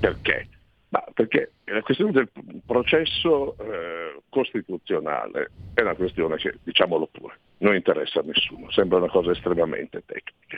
[0.00, 0.48] Perché?
[0.94, 2.30] Ma perché la questione del
[2.64, 9.08] processo eh, costituzionale è una questione che, diciamolo pure, non interessa a nessuno, sembra una
[9.08, 10.56] cosa estremamente tecnica.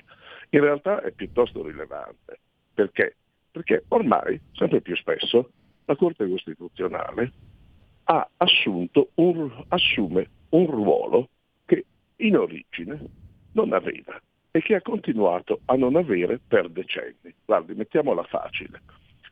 [0.51, 2.39] In realtà è piuttosto rilevante.
[2.75, 3.17] Perché?
[3.51, 5.53] Perché ormai, sempre più spesso,
[5.87, 7.33] la Corte Costituzionale
[9.15, 11.31] un, assume un ruolo
[11.65, 13.01] che in origine
[13.53, 14.21] non aveva
[14.51, 17.35] e che ha continuato a non avere per decenni.
[17.47, 18.83] Guardi, mettiamola facile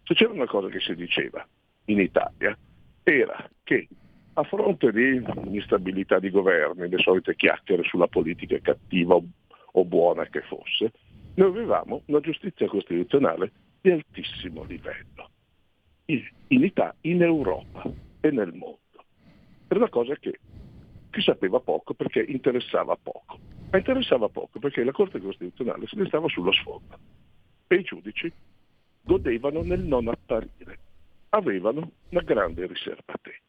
[0.04, 1.46] se c'era una cosa che si diceva
[1.86, 2.56] in Italia
[3.02, 3.88] era che
[4.34, 10.42] a fronte di instabilità di governi, le solite chiacchiere sulla politica cattiva o buona che
[10.42, 10.92] fosse,
[11.34, 15.30] noi avevamo una giustizia costituzionale di altissimo livello,
[16.06, 17.82] in, Italia, in Europa
[18.20, 18.78] e nel mondo.
[19.68, 20.40] Era una cosa che
[21.12, 23.38] si sapeva poco perché interessava poco,
[23.70, 26.98] ma interessava poco perché la Corte Costituzionale se ne stava sullo sfondo
[27.68, 28.32] e i giudici
[29.04, 30.78] godevano nel non apparire,
[31.30, 33.42] avevano una grande riservatezza.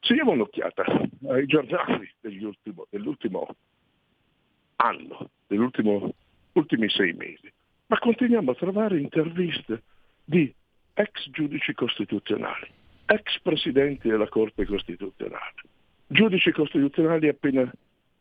[0.00, 0.84] Se diamo un'occhiata
[1.28, 2.08] ai giornali
[2.42, 3.48] ultimo, dell'ultimo
[4.76, 7.52] anno, degli ultimi sei mesi,
[7.86, 9.82] ma continuiamo a trovare interviste
[10.24, 10.52] di
[10.94, 12.70] ex giudici costituzionali,
[13.06, 15.54] ex presidenti della Corte Costituzionale,
[16.06, 17.70] giudici costituzionali appena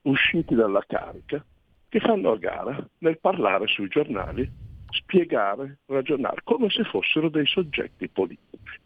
[0.04, 1.44] usciti dalla carica,
[1.88, 4.50] che fanno a gara nel parlare sui giornali
[4.96, 8.80] spiegare, ragionare, come se fossero dei soggetti politici.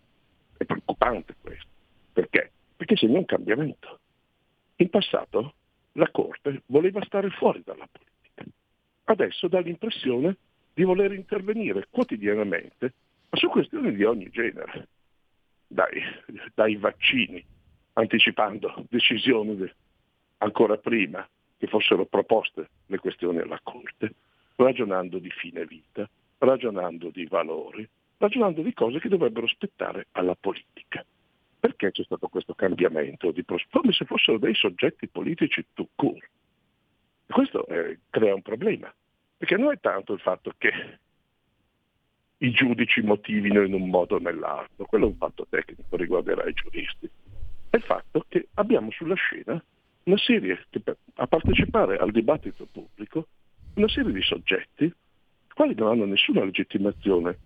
[0.58, 1.68] È preoccupante questo.
[2.14, 2.52] Perché?
[2.76, 4.00] Perché segna un cambiamento.
[4.78, 5.54] In passato
[5.94, 8.46] la Corte voleva stare fuori dalla politica.
[9.06, 10.38] Adesso dà l'impressione
[10.74, 12.94] di voler intervenire quotidianamente
[13.32, 14.88] su questioni di ogni genere,
[15.68, 16.02] dai,
[16.54, 17.44] dai vaccini,
[17.94, 19.70] anticipando decisioni
[20.38, 24.14] ancora prima che fossero proposte le questioni alla Corte,
[24.64, 27.88] ragionando di fine vita, ragionando di valori,
[28.18, 31.06] ragionando di cose che dovrebbero spettare alla politica.
[31.60, 36.30] Perché c'è stato questo cambiamento di pros- come se fossero dei soggetti politici tout court?
[37.28, 38.92] questo eh, crea un problema,
[39.38, 40.72] perché non è tanto il fatto che
[42.38, 46.54] i giudici motivino in un modo o nell'altro, quello è un fatto tecnico, riguarderà i
[46.54, 47.08] giuristi,
[47.70, 49.64] è il fatto che abbiamo sulla scena
[50.04, 50.82] una serie che
[51.14, 53.28] a partecipare al dibattito pubblico
[53.76, 54.94] una serie di soggetti
[55.54, 57.38] quali non hanno nessuna legittimazione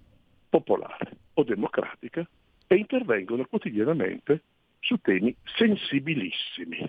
[0.49, 2.27] popolare o democratica
[2.67, 4.41] e intervengono quotidianamente
[4.79, 6.87] su temi sensibilissimi,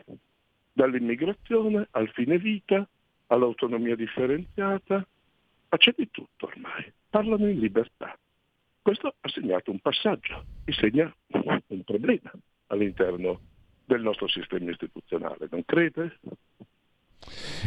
[0.72, 2.86] dall'immigrazione al fine vita,
[3.28, 5.06] all'autonomia differenziata,
[5.68, 8.18] ma c'è di tutto ormai, parlano in libertà.
[8.82, 12.32] Questo ha segnato un passaggio e segna un problema,
[12.66, 13.40] all'interno
[13.84, 16.18] del nostro sistema istituzionale, non crede?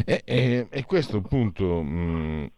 [0.04, 2.50] E, e, e questo appunto mh,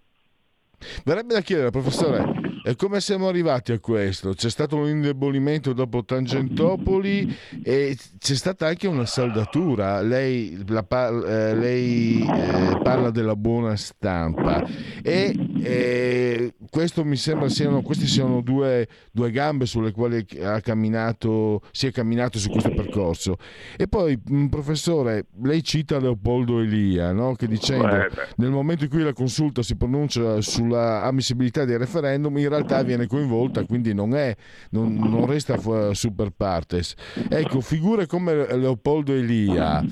[1.05, 4.35] Verrebbe da chiedere, professore, come siamo arrivati a questo?
[4.35, 10.01] C'è stato un indebolimento dopo Tangentopoli e c'è stata anche una saldatura.
[10.03, 14.62] Lei, la, eh, lei eh, parla della buona stampa
[15.03, 21.62] e eh, questo mi sembra siano, queste siano due, due, gambe sulle quali ha camminato,
[21.72, 23.37] si è camminato su questo percorso.
[23.76, 27.35] E poi, professore, lei cita Leopoldo Elia, no?
[27.35, 28.07] che dicendo
[28.37, 32.83] nel momento in cui la consulta si pronuncia sul sulla ammissibilità dei referendum in realtà
[32.83, 34.35] viene coinvolta, quindi non, è,
[34.71, 35.59] non, non resta
[35.93, 36.95] super partes.
[37.29, 39.85] Ecco, figure come Leopoldo Elia,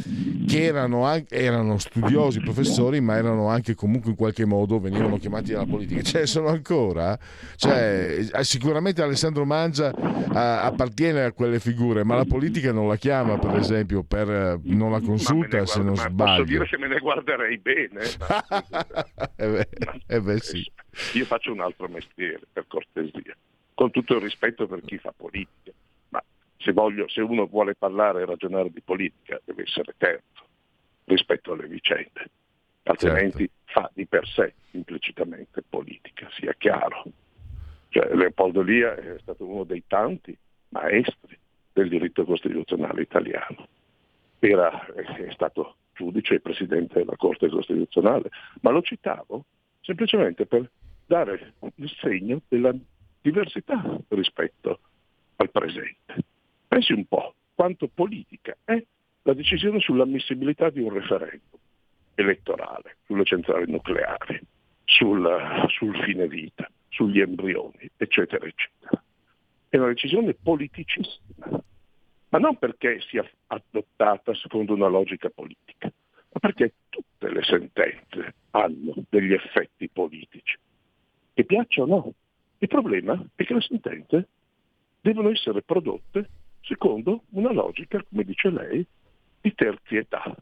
[0.47, 5.53] che erano, anche, erano studiosi, professori, ma erano anche comunque in qualche modo, venivano chiamati
[5.53, 7.19] dalla politica, cioè sono ancora,
[7.57, 9.93] cioè, sicuramente Alessandro Mangia
[10.33, 14.93] a, appartiene a quelle figure, ma la politica non la chiama, per esempio, per, non
[14.93, 16.33] la consulta se non sbaglio.
[16.33, 18.01] Posso dire che me ne guarderei bene.
[19.37, 19.69] eh beh,
[20.07, 20.68] eh beh sì.
[21.15, 23.37] Io faccio un altro mestiere, per cortesia,
[23.75, 25.73] con tutto il rispetto per chi fa politica,
[26.11, 26.23] ma
[26.57, 30.47] se, voglio, se uno vuole parlare e ragionare di politica deve essere terzo
[31.05, 32.31] rispetto alle vicende,
[32.83, 33.81] altrimenti certo.
[33.81, 37.05] fa di per sé implicitamente politica, sia chiaro.
[37.89, 40.37] Cioè, Leopoldo Lia è stato uno dei tanti
[40.71, 41.39] maestri
[41.73, 43.69] del diritto costituzionale italiano.
[44.41, 49.45] Era, è stato giudice e presidente della Corte Costituzionale, ma lo citavo
[49.89, 50.71] semplicemente per
[51.07, 52.75] dare il segno della
[53.23, 54.81] diversità rispetto
[55.37, 56.15] al presente.
[56.69, 58.85] Pensi un po' quanto politica è
[59.23, 61.59] la decisione sull'ammissibilità di un referendum
[62.15, 64.39] elettorale, sulle centrali nucleari,
[64.85, 69.03] sul, sul fine vita, sugli embrioni, eccetera, eccetera.
[69.71, 71.63] È una decisione politicissima,
[72.29, 75.91] ma non perché sia adottata secondo una logica politica,
[76.31, 77.78] ma perché tutte le sentenze
[78.59, 80.57] hanno degli effetti politici,
[81.35, 82.15] che piacciono o no.
[82.59, 84.29] Il problema è che le sentenze
[85.01, 86.29] devono essere prodotte
[86.63, 88.85] secondo una logica, come dice lei,
[89.41, 90.35] di terzietà.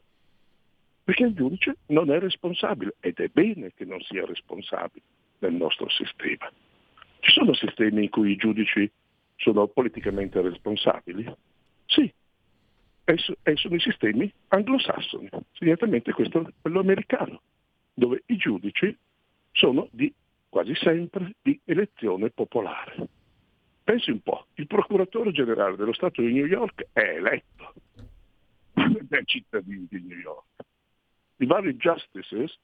[1.03, 5.05] Perché il giudice non è responsabile ed è bene che non sia responsabile
[5.39, 6.51] nel nostro sistema.
[7.19, 8.89] Ci sono sistemi in cui i giudici
[9.35, 11.31] sono politicamente responsabili?
[11.85, 12.11] Sì,
[13.05, 17.41] e sono i sistemi anglosassoni, segnatamente questo quello americano,
[17.93, 18.95] dove i giudici
[19.53, 20.13] sono di,
[20.49, 23.09] quasi sempre di elezione popolare.
[23.83, 27.73] Pensi un po', il procuratore generale dello Stato di New York è eletto
[28.73, 30.45] dai cittadini di New York.
[31.37, 32.57] I vari justices,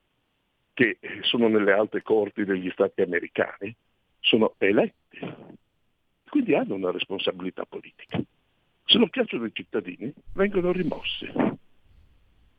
[0.73, 3.75] che sono nelle alte corti degli Stati americani,
[4.19, 5.19] sono eletti,
[6.29, 8.21] quindi hanno una responsabilità politica.
[8.85, 11.25] Se non piacciono ai cittadini, vengono rimossi.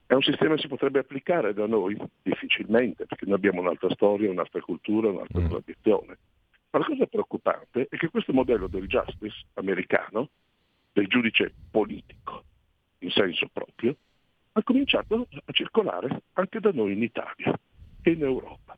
[0.06, 1.98] È un sistema che si potrebbe applicare da noi?
[2.22, 5.48] Difficilmente, noi abbiamo un'altra storia, un'altra cultura, un'altra mm.
[5.48, 6.18] tradizione.
[6.70, 10.30] Ma la cosa preoccupante è che questo modello del justice americano,
[10.92, 12.44] del giudice politico,
[12.98, 13.96] in senso proprio,
[14.52, 17.58] ha cominciato a circolare anche da noi in Italia
[18.02, 18.76] e in Europa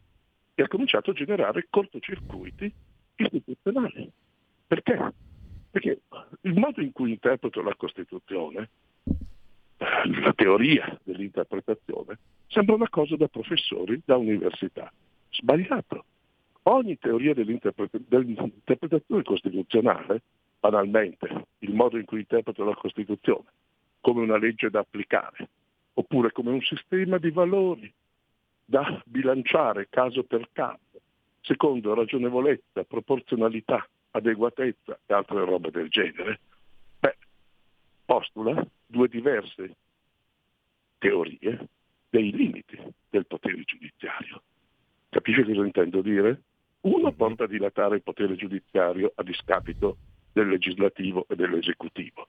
[0.55, 2.72] e ha cominciato a generare cortocircuiti
[3.16, 4.11] istituzionali.
[4.66, 5.12] Perché?
[5.70, 6.01] Perché
[6.42, 8.68] il modo in cui interpreto la Costituzione,
[9.76, 10.99] la teoria
[12.57, 14.90] sembra una cosa da professori, da università.
[15.28, 16.04] Sbagliato.
[16.62, 20.22] Ogni teoria dell'interpretazione costituzionale,
[20.59, 23.44] banalmente, il modo in cui interpreto la Costituzione,
[24.00, 25.50] come una legge da applicare,
[25.92, 27.92] oppure come un sistema di valori
[28.64, 30.80] da bilanciare caso per caso,
[31.42, 36.40] secondo ragionevolezza, proporzionalità, adeguatezza e altre robe del genere,
[37.00, 37.16] beh,
[38.07, 39.76] postula due diverse
[40.98, 41.68] teorie
[42.09, 42.78] dei limiti
[43.11, 44.42] del potere giudiziario.
[45.09, 46.42] Capisce cosa intendo dire?
[46.82, 49.96] Uno porta a dilatare il potere giudiziario a discapito
[50.32, 52.28] del legislativo e dell'esecutivo,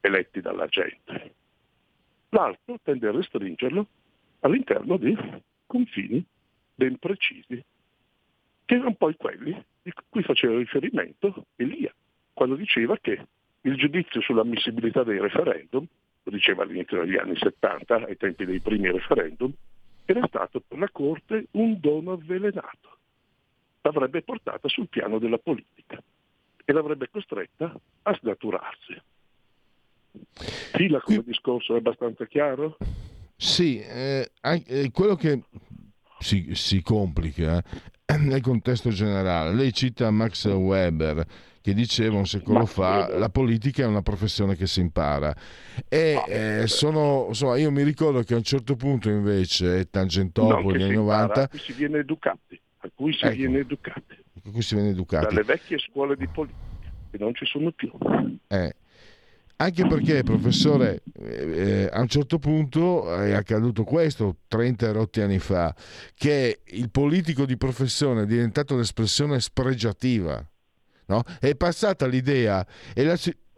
[0.00, 1.34] eletti dalla gente.
[2.30, 3.86] L'altro tende a restringerlo
[4.40, 5.16] all'interno di
[5.66, 6.24] confini
[6.74, 7.64] ben precisi
[8.66, 11.94] che erano poi quelli di cui faceva riferimento Elia,
[12.32, 13.26] quando diceva che
[13.62, 15.86] il giudizio sull'ammissibilità dei referendum,
[16.26, 19.52] lo diceva all'inizio degli anni 70, ai tempi dei primi referendum,
[20.04, 22.98] era stato per la Corte un dono avvelenato.
[23.82, 26.02] L'avrebbe portata sul piano della politica
[26.64, 27.72] e l'avrebbe costretta
[28.02, 29.00] a snaturarsi.
[30.72, 32.76] Fila come discorso è abbastanza chiaro?
[33.36, 35.42] Sì, eh, eh, quello che
[36.18, 37.62] si, si complica
[38.20, 39.54] nel contesto generale.
[39.54, 41.24] Lei cita Max Weber
[41.60, 43.18] che diceva un secolo Max fa Weber.
[43.18, 45.34] la politica è una professione che si impara.
[45.88, 50.82] E eh, sono, insomma, io mi ricordo che a un certo punto invece Tangentopoli negli
[50.84, 54.16] anni 90 si viene educati a cui si ecco, viene educati.
[54.44, 55.26] A cui si viene educati.
[55.26, 56.60] Dalle vecchie scuole di politica
[57.10, 57.90] che non ci sono più.
[58.46, 58.74] Eh,
[59.56, 65.74] anche perché, professore, eh, a un certo punto è accaduto questo 30 rotti anni fa,
[66.14, 70.46] che il politico di professione è diventato l'espressione spregiativa.
[71.06, 71.22] No?
[71.38, 73.16] È passata l'idea e la,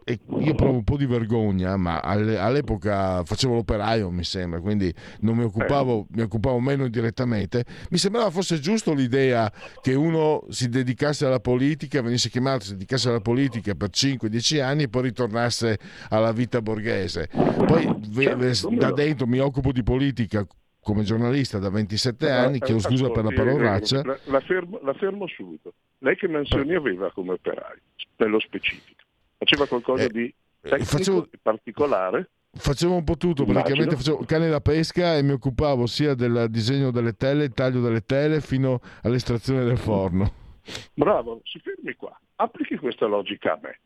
[0.09, 5.37] e io provo un po' di vergogna, ma all'epoca facevo l'operaio, mi sembra, quindi non
[5.37, 7.63] mi occupavo, mi occupavo meno direttamente.
[7.91, 9.51] Mi sembrava fosse giusto l'idea
[9.81, 14.83] che uno si dedicasse alla politica, venisse chiamato, si dedicasse alla politica per 5-10 anni
[14.83, 15.77] e poi ritornasse
[16.09, 17.29] alla vita borghese.
[17.31, 20.43] Poi certo, da dentro mi occupo di politica
[20.81, 24.01] come giornalista da 27 anni, chiedo scusa per la parolaccia.
[24.03, 25.73] La, la, fermo, la fermo subito.
[25.99, 27.81] Lei che mansioni aveva come operaio,
[28.15, 29.03] nello specifico?
[29.39, 32.29] Faceva qualcosa eh, di eh, tecnico facevo, particolare.
[32.51, 36.91] Facevo un po' tutto, praticamente facevo cane da pesca e mi occupavo sia del disegno
[36.91, 40.33] delle tele, il taglio delle tele, fino all'estrazione del forno.
[40.93, 42.19] Bravo, si fermi qua.
[42.35, 43.79] Applichi questa logica a me.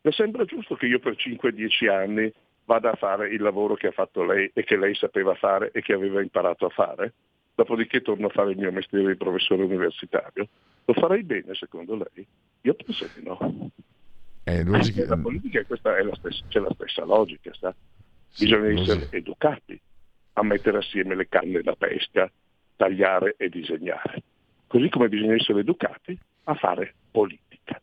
[0.00, 2.32] Le sembra giusto che io per 5-10 anni
[2.64, 5.82] vada a fare il lavoro che ha fatto lei e che lei sapeva fare e
[5.82, 7.12] che aveva imparato a fare?
[7.58, 10.46] Dopodiché torno a fare il mio mestiere di professore universitario.
[10.84, 12.24] Lo farei bene secondo lei?
[12.60, 13.70] Io penso di no.
[14.44, 15.04] Eh, logica...
[15.08, 17.74] La politica questa è la stessa, c'è la stessa logica, sa?
[18.38, 19.80] bisogna sì, essere educati
[20.34, 22.30] a mettere assieme le canne da pesca,
[22.76, 24.22] tagliare e disegnare,
[24.68, 27.82] così come bisogna essere educati a fare politica.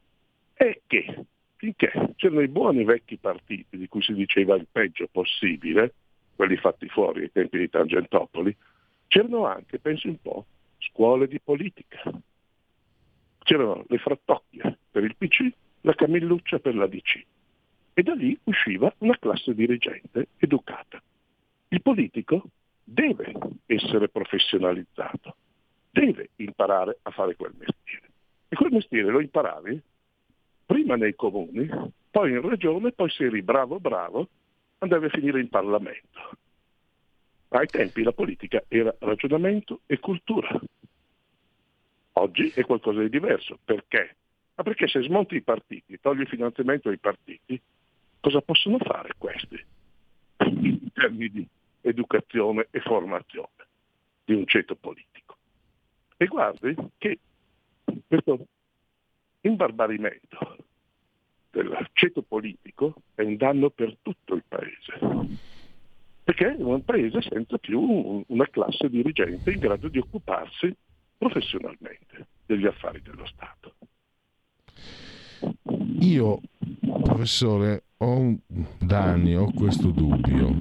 [0.53, 1.25] E che
[1.57, 5.95] finché c'erano i buoni vecchi partiti di cui si diceva il peggio possibile,
[6.33, 8.55] quelli fatti fuori ai tempi di Tangentopoli,
[9.15, 10.45] c'erano anche, pensi un po',
[10.77, 12.01] scuole di politica,
[13.39, 15.49] c'erano le frattocchie per il PC,
[15.81, 17.25] la Camilluccia per la DC.
[17.93, 21.01] E da lì usciva una classe dirigente educata.
[21.69, 22.43] Il politico
[22.83, 23.31] deve
[23.67, 25.37] essere professionalizzato,
[25.91, 28.09] deve imparare a fare quel mestiere.
[28.49, 29.81] E quel mestiere lo imparavi
[30.65, 31.69] prima nei comuni,
[32.11, 34.27] poi in regione, poi se eri bravo bravo,
[34.79, 36.43] andavi a finire in Parlamento.
[37.49, 40.59] Ai tempi la politica era ragionamento e cultura.
[42.13, 43.59] Oggi è qualcosa di diverso.
[43.63, 44.15] Perché?
[44.55, 47.59] Ma perché se smonti i partiti, togli il finanziamento ai partiti,
[48.19, 49.63] cosa possono fare questi
[50.37, 51.47] in termini di
[51.81, 53.49] educazione e formazione
[54.23, 55.37] di un ceto politico?
[56.17, 57.19] E guardi che
[58.07, 58.47] questo
[59.41, 60.57] imbarbarimento
[61.51, 64.99] del ceto politico è un danno per tutto il paese,
[66.25, 70.75] perché è un paese senza più una classe dirigente in grado di occuparsi
[71.15, 73.75] professionalmente degli affari dello Stato.
[75.99, 76.41] Io,
[77.03, 78.37] professore, ho
[78.79, 80.51] da anni ho questo dubbio.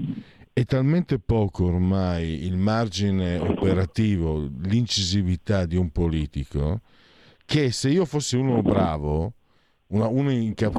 [0.52, 6.82] È talmente poco ormai il margine operativo, l'incisività di un politico,
[7.46, 9.32] che se io fossi uno bravo,
[9.88, 10.30] una, uno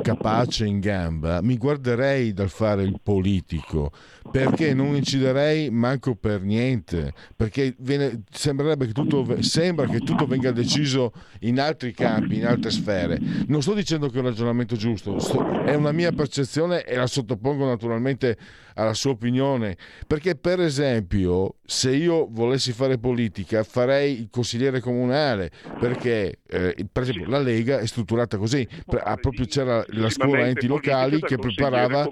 [0.01, 3.91] capace in gamba, mi guarderei dal fare il politico
[4.31, 10.51] perché non inciderei manco per niente, perché viene, sembrerebbe che tutto, sembra che tutto venga
[10.51, 13.19] deciso in altri campi, in altre sfere.
[13.47, 17.07] Non sto dicendo che è un ragionamento giusto, sto, è una mia percezione e la
[17.07, 18.37] sottopongo naturalmente
[18.73, 19.77] alla sua opinione,
[20.07, 27.03] perché per esempio se io volessi fare politica farei il consigliere comunale, perché eh, per
[27.03, 32.07] esempio la Lega è strutturata così, proprio c'era la scuola enti locali che preparava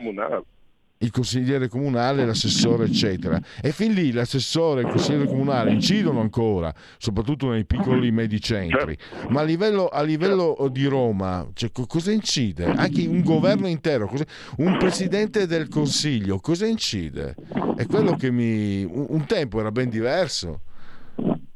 [1.03, 3.39] il consigliere comunale, l'assessore, eccetera.
[3.61, 8.97] E fin lì l'assessore e il consigliere comunale incidono ancora, soprattutto nei piccoli medi centri.
[9.29, 12.65] Ma a livello, a livello di Roma, cioè, cosa incide?
[12.65, 14.25] Anche un governo intero, cosa,
[14.57, 17.35] un presidente del consiglio, cosa incide?
[17.75, 18.83] È quello che mi.
[18.83, 20.61] Un, un tempo era ben diverso.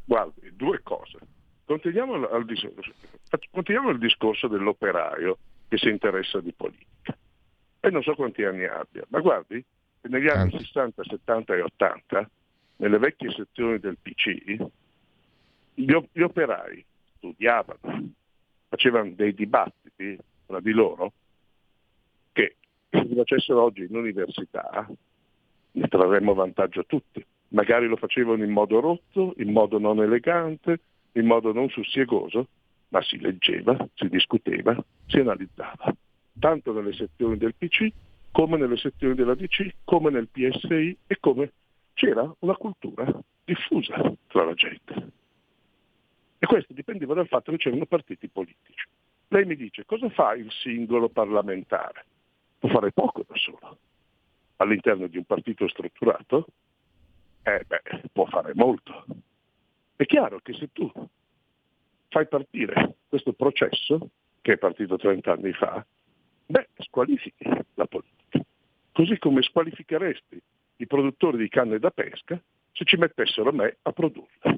[0.03, 1.17] Guardi, due cose.
[1.65, 2.45] Continuiamo al, al,
[3.51, 5.37] continuiamo il discorso dell'operaio
[5.67, 7.17] che si interessa di politica
[7.79, 9.63] e non so quanti anni abbia, ma guardi,
[10.01, 12.29] negli anni 60, 70 e 80,
[12.77, 14.55] nelle vecchie sezioni del PC,
[15.73, 16.83] gli, gli operai
[17.17, 18.09] studiavano,
[18.69, 21.11] facevano dei dibattiti tra di loro
[22.31, 22.55] che
[22.89, 24.87] se li facessero oggi in università
[25.71, 27.23] ne trarremmo vantaggio tutti.
[27.49, 30.79] Magari lo facevano in modo rotto, in modo non elegante,
[31.13, 32.47] in modo non sussiegoso,
[32.89, 34.75] ma si leggeva, si discuteva,
[35.07, 35.93] si analizzava
[36.39, 37.91] tanto nelle sezioni del PC
[38.37, 41.53] come nelle sezioni della DC, come nel PSI e come
[41.95, 43.11] c'era una cultura
[43.43, 43.95] diffusa
[44.27, 44.93] tra la gente.
[46.37, 48.87] E questo dipendeva dal fatto che c'erano partiti politici.
[49.29, 52.05] Lei mi dice cosa fa il singolo parlamentare?
[52.59, 53.77] Può fare poco da solo.
[54.57, 56.45] All'interno di un partito strutturato,
[57.41, 59.03] eh beh, può fare molto.
[59.95, 60.91] È chiaro che se tu
[62.09, 64.09] fai partire questo processo,
[64.41, 65.83] che è partito 30 anni fa,
[66.47, 68.43] beh, squalifichi la politica.
[68.91, 70.41] Così come squalificheresti
[70.77, 72.41] i produttori di canne da pesca
[72.71, 74.57] se ci mettessero me a produrla.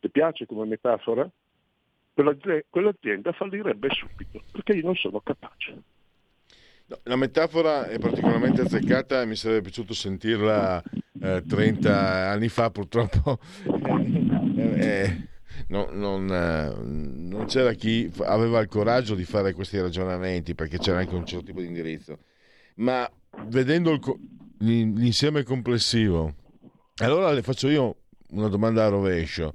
[0.00, 1.28] Ti piace come metafora?
[2.14, 5.82] Quell'azienda fallirebbe subito perché io non sono capace.
[7.04, 10.82] La metafora è particolarmente azzeccata e mi sarebbe piaciuto sentirla
[11.22, 13.38] eh, 30 anni fa, purtroppo
[14.56, 15.28] eh, eh,
[15.68, 20.98] no, non, eh, non, c'era chi aveva il coraggio di fare questi ragionamenti perché c'era
[20.98, 22.18] anche un certo tipo di indirizzo.
[22.76, 23.08] Ma
[23.46, 24.00] vedendo il,
[24.58, 26.34] l'insieme complessivo,
[26.96, 27.96] allora le faccio io
[28.30, 29.52] una domanda a rovescio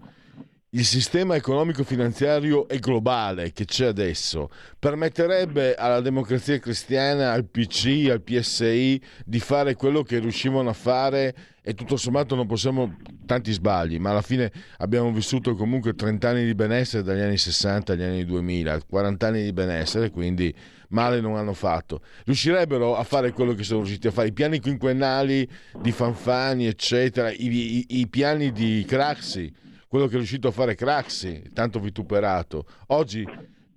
[0.77, 8.21] il sistema economico-finanziario e globale che c'è adesso permetterebbe alla democrazia cristiana, al PC, al
[8.21, 13.97] PSI di fare quello che riuscivano a fare e tutto sommato non possiamo tanti sbagli,
[13.97, 18.23] ma alla fine abbiamo vissuto comunque 30 anni di benessere dagli anni 60 agli anni
[18.23, 20.53] 2000, 40 anni di benessere, quindi
[20.89, 22.01] male non hanno fatto.
[22.23, 25.49] Riuscirebbero a fare quello che sono riusciti a fare, i piani quinquennali
[25.81, 30.75] di Fanfani, eccetera, i, i, i piani di Craxi quello che è riuscito a fare
[30.75, 32.65] Craxi, tanto vituperato.
[32.87, 33.25] Oggi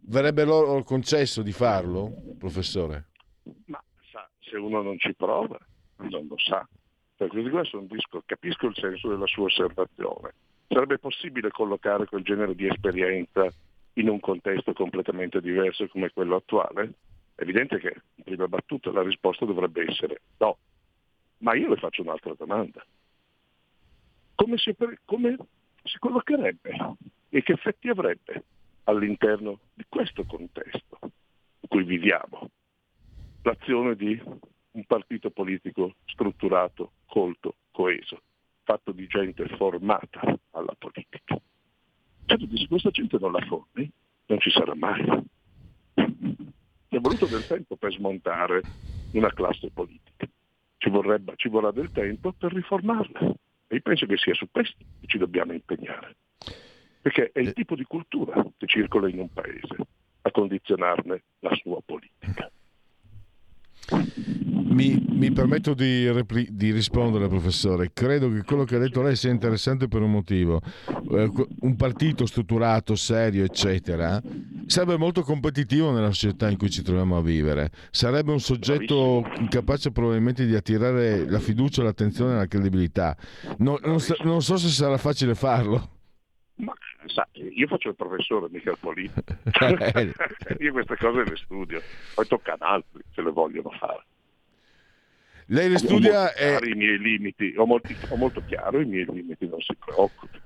[0.03, 3.09] verrebbe loro concesso di farlo, professore?
[3.67, 5.59] Ma sa, se uno non ci prova,
[5.97, 6.67] non lo sa.
[7.17, 10.35] Per questo un disco, capisco il senso della sua osservazione.
[10.69, 13.47] Sarebbe possibile collocare quel genere di esperienza
[13.95, 16.95] in un contesto completamente diverso come quello attuale?
[17.35, 20.57] È evidente che in prima battuta la risposta dovrebbe essere no.
[21.39, 22.85] Ma io le faccio un'altra domanda.
[24.35, 25.37] Come si, come
[25.85, 26.97] si collocherebbe
[27.29, 28.45] e che effetti avrebbe
[28.85, 32.51] all'interno di questo contesto in cui viviamo
[33.43, 34.21] l'azione di
[34.73, 38.23] un partito politico strutturato, colto, coeso,
[38.63, 40.21] fatto di gente formata
[40.53, 41.41] alla politica.
[42.27, 43.91] Certo, se questa gente non la formi,
[44.27, 45.05] non ci sarà mai.
[45.95, 48.63] Ci è voluto del tempo per smontare
[49.13, 50.29] una classe politica.
[50.77, 53.21] Ci, vorrebbe, ci vorrà del tempo per riformarla.
[53.67, 56.17] E io penso che sia su questo ci dobbiamo impegnare,
[57.01, 57.53] perché è il eh.
[57.53, 59.77] tipo di cultura che circola in un paese
[60.23, 62.51] a condizionarne la sua politica.
[64.71, 67.91] Mi, mi, permetto di, repli- di, rispondere, professore.
[67.93, 70.61] Credo che quello che ha detto lei sia interessante per un motivo.
[71.11, 71.31] Eh,
[71.61, 74.21] un partito strutturato, serio, eccetera,
[74.71, 77.71] sarebbe molto competitivo nella società in cui ci troviamo a vivere.
[77.91, 83.17] Sarebbe un soggetto incapace probabilmente di attirare la fiducia, l'attenzione e la credibilità.
[83.59, 85.99] No, non, non so se sarà facile farlo.
[86.57, 86.73] Ma
[87.07, 89.23] sa, io faccio il professore, mica il politico.
[90.63, 91.83] io queste cose le studio,
[92.15, 94.05] poi tocca ad altri se le vogliono fare.
[95.47, 96.61] Lei le studia e...
[96.63, 100.39] i miei limiti, ho, molti, ho molto chiaro i miei limiti, non si preoccupi.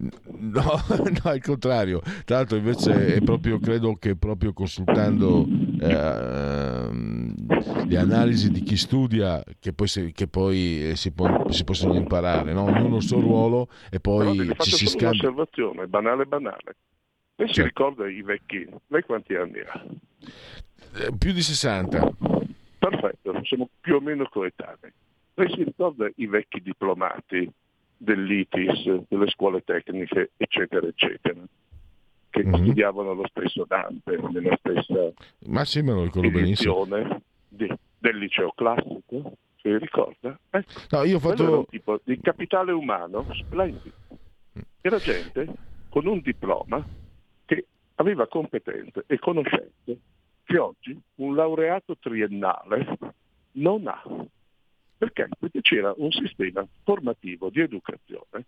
[0.40, 2.00] No, no, al contrario.
[2.24, 5.46] Tra l'altro, invece, è proprio, credo che proprio consultando
[5.80, 6.88] eh,
[7.86, 11.94] le analisi di chi studia che poi, si, che poi eh, si, può, si, possono
[11.94, 12.64] imparare, no?
[12.64, 15.28] ognuno il suo ruolo e poi no, ci si scambia.
[15.28, 16.76] Un'osservazione banale, banale.
[17.36, 18.66] Lei si ricorda i vecchi?
[18.86, 19.84] Lei quanti anni ha?
[20.94, 22.12] Eh, più di 60.
[22.78, 24.92] Perfetto, siamo più o meno coetanei.
[25.34, 27.50] Lei si ricorda i vecchi diplomati
[28.02, 31.38] dell'ITIS, delle scuole tecniche, eccetera, eccetera,
[32.30, 32.62] che mm-hmm.
[32.62, 35.12] studiavano lo stesso Dante nella stessa
[35.46, 36.86] Ma sì, me lo ricordo benissimo.
[37.48, 40.38] Di, del liceo classico, si ricorda?
[40.48, 41.42] Ecco, no, io ho fatto...
[41.42, 43.92] Era un tipo di capitale umano splendido.
[44.80, 45.46] Era gente
[45.90, 46.82] con un diploma
[47.44, 49.98] che aveva competenze e conoscenze
[50.44, 52.96] che oggi un laureato triennale
[53.52, 54.02] non ha.
[55.00, 55.30] Perché?
[55.38, 58.44] Perché c'era un sistema formativo di educazione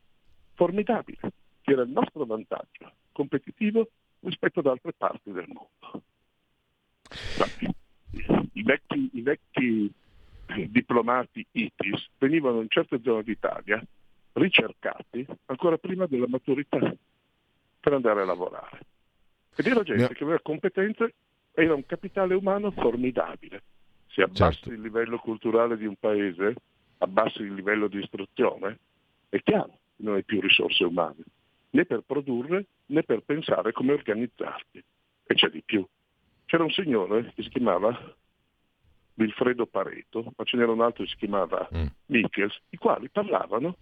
[0.53, 1.33] formidabile,
[1.63, 3.89] che era il nostro vantaggio competitivo
[4.21, 6.03] rispetto ad altre parti del mondo.
[8.53, 9.91] I vecchi, i vecchi
[10.69, 13.83] diplomati ITIS venivano in certe zone d'Italia
[14.35, 16.79] ricercati ancora prima della maturità
[17.81, 18.81] per andare a lavorare.
[19.57, 21.15] Ed era gente che aveva competenze,
[21.53, 23.63] era un capitale umano formidabile
[24.13, 24.73] si abbassi certo.
[24.73, 26.55] il livello culturale di un paese,
[26.99, 28.79] abbassi il livello di istruzione,
[29.29, 31.25] è chiaro che non hai più risorse umane,
[31.71, 34.85] né per produrre né per pensare come organizzarti.
[35.25, 35.87] E c'è di più.
[36.45, 38.15] C'era un signore che si chiamava
[39.15, 41.87] Wilfredo Pareto, ma ce n'era un altro che si chiamava mm.
[42.07, 43.77] Michels, i quali parlavano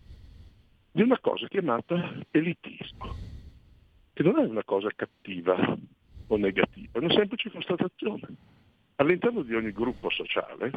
[0.92, 3.16] di una cosa chiamata elitismo.
[4.12, 5.56] che non è una cosa cattiva
[6.28, 8.28] o negativa, è una semplice constatazione.
[9.00, 10.72] All'interno di ogni gruppo sociale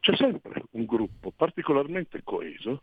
[0.00, 2.82] c'è sempre un gruppo particolarmente coeso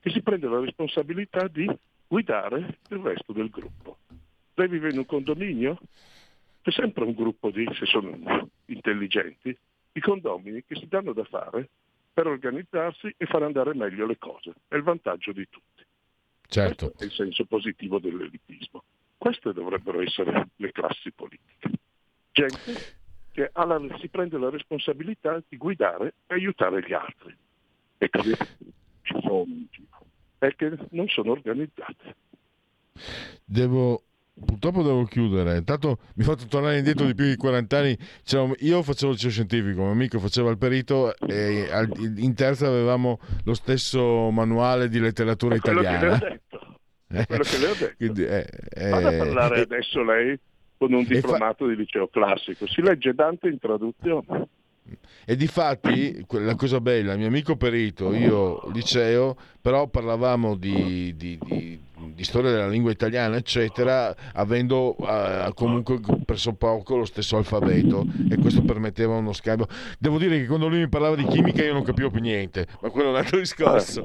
[0.00, 1.66] che si prende la responsabilità di
[2.06, 3.98] guidare il resto del gruppo.
[4.54, 5.78] Lei vive in un condominio?
[6.60, 9.56] C'è sempre un gruppo di, se sono intelligenti,
[9.90, 11.70] di condomini che si danno da fare
[12.12, 14.52] per organizzarsi e far andare meglio le cose.
[14.68, 15.82] È il vantaggio di tutti.
[16.48, 16.90] Certo.
[16.90, 18.84] Questo è il senso positivo dell'elitismo.
[19.16, 21.70] Queste dovrebbero essere le classi politiche.
[22.30, 23.00] Gente
[23.32, 27.36] che la, si prende la responsabilità di guidare e aiutare gli altri.
[27.98, 28.20] E che
[29.02, 29.46] ci sono.
[30.38, 32.16] E che non sono organizzate.
[33.44, 34.02] Devo
[34.44, 35.58] Purtroppo devo chiudere.
[35.58, 37.98] Intanto mi ha fatto tornare indietro di più di 40 anni.
[38.22, 41.68] Cioè, io facevo il liceo scientifico, mio amico faceva il perito e
[42.16, 46.16] in terza avevamo lo stesso manuale di letteratura italiana.
[46.16, 47.94] È quello che le ho detto.
[47.96, 50.38] Quindi, eh, eh, Vado a parlare eh, adesso lei
[50.82, 51.70] con un diplomato fa...
[51.70, 52.66] di liceo classico.
[52.66, 54.48] Si legge Dante in traduzione.
[55.24, 61.38] E di fatti, la cosa bella, mio amico perito, io liceo, però parlavamo di, di,
[61.40, 61.80] di,
[62.12, 68.36] di storia della lingua italiana, eccetera, avendo uh, comunque presso poco lo stesso alfabeto e
[68.38, 69.68] questo permetteva uno scambio.
[70.00, 72.90] Devo dire che quando lui mi parlava di chimica io non capivo più niente, ma
[72.90, 74.04] quello è un altro discorso.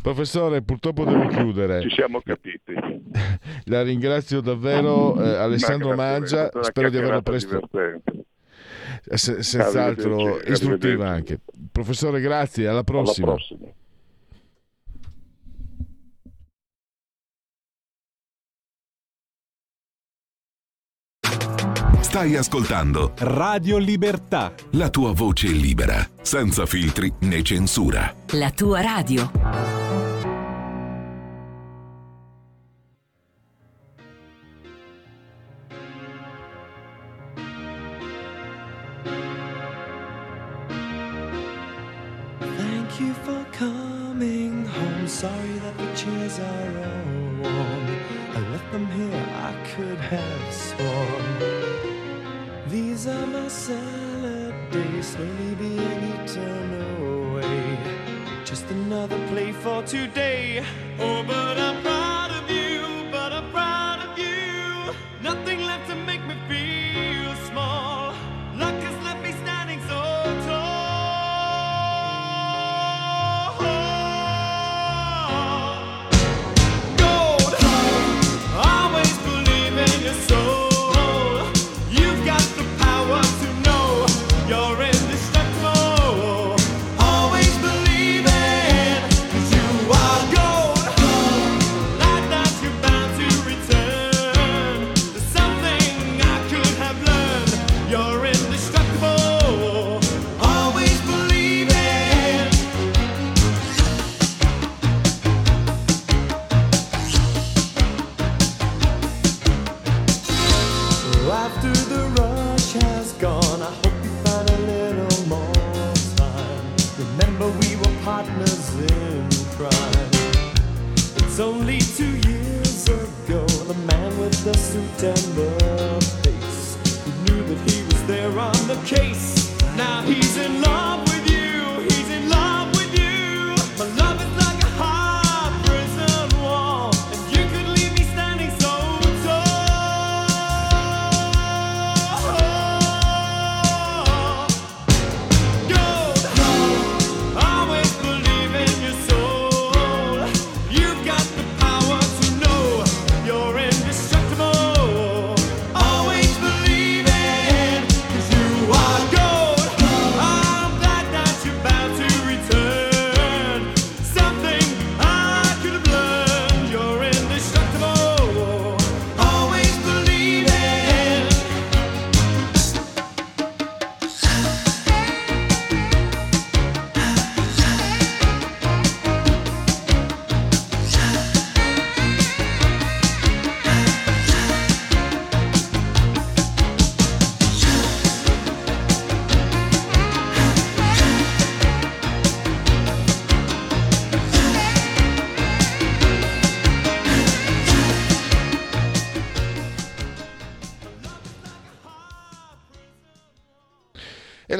[0.00, 1.82] Professore, purtroppo devo chiudere.
[1.82, 2.72] Ci siamo capiti.
[3.66, 7.60] La ringrazio davvero, eh, Alessandro Mangia, spero di averlo presto.
[7.70, 8.26] Divertente
[9.16, 11.40] senz'altro istruttiva anche.
[11.70, 13.28] Professore, grazie, alla prossima.
[13.28, 13.70] Alla prossima.
[22.00, 24.52] Stai ascoltando Radio Libertà.
[24.72, 28.14] La tua voce libera, senza filtri né censura.
[28.32, 30.11] La tua radio.
[45.22, 47.04] Sorry that the chairs are all
[47.42, 47.86] warm.
[48.36, 51.26] I left them here, I could have sworn.
[52.68, 56.68] These are my salad days, slowly being eaten
[56.98, 57.78] away.
[58.44, 60.64] Just another play for today.
[60.98, 61.91] Oh, but I'm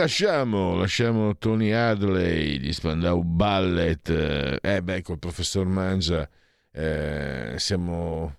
[0.02, 4.58] lasciamo, lasciamo Tony Hadley di Spandau Ballet.
[4.60, 6.28] Eh beh, col professor Mangia
[6.72, 8.34] eh, siamo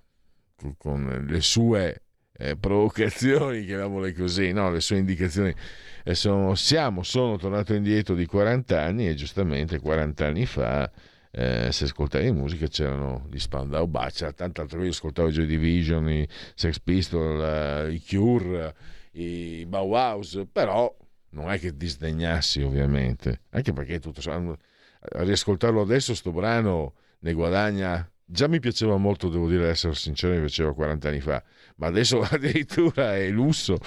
[0.78, 2.02] con le sue
[2.34, 4.72] eh, provocazioni, chiamiamole così, no?
[4.72, 5.56] le sue indicazioni.
[6.04, 10.92] Eh, sono, siamo, sono tornato indietro di 40 anni e giustamente 40 anni fa,
[11.32, 16.28] eh, se ascoltavi musica, c'erano gli Spandau tanta altra cosa, io ascoltavo Joy Division, i
[16.56, 18.76] Sex Pistols, eh, i Cure,
[19.14, 20.94] i Bauhaus, però
[21.34, 28.10] non è che disdegnassi ovviamente, anche perché tutto a riascoltarlo adesso sto brano ne guadagna
[28.26, 31.44] già mi piaceva molto, devo dire, essere sincero, mi piaceva 40 anni fa,
[31.84, 33.78] ma adesso addirittura è lusso.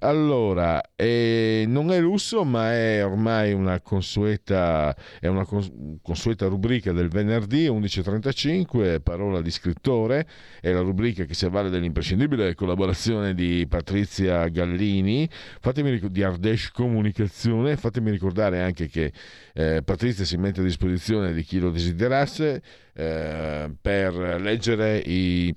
[0.00, 5.46] Allora, eh, non è lusso, ma è ormai una consueta, è una
[6.02, 10.26] consueta rubrica del venerdì 11.35, parola di scrittore,
[10.60, 15.28] è la rubrica che si avvale dell'imprescindibile collaborazione di Patrizia Gallini,
[15.60, 19.12] fatemi di Ardesh Comunicazione, fatemi ricordare anche che
[19.52, 22.62] eh, Patrizia si mette a disposizione di chi lo desiderasse
[22.94, 25.54] eh, per leggere i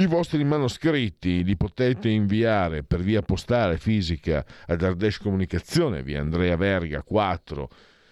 [0.00, 6.54] i vostri manoscritti li potete inviare per via postale fisica ad Ardesh Comunicazione, via Andrea
[6.56, 7.68] Verga 4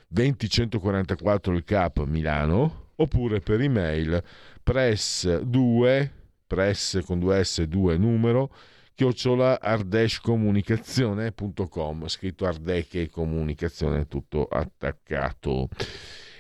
[0.09, 4.23] 20144 il Cap Milano, oppure per email
[4.63, 6.13] press 2
[6.47, 8.53] press con 2 s 2 numero
[8.95, 15.69] chiocciola ardeshcomunicazione.com scritto Ardeche Comunicazione tutto attaccato.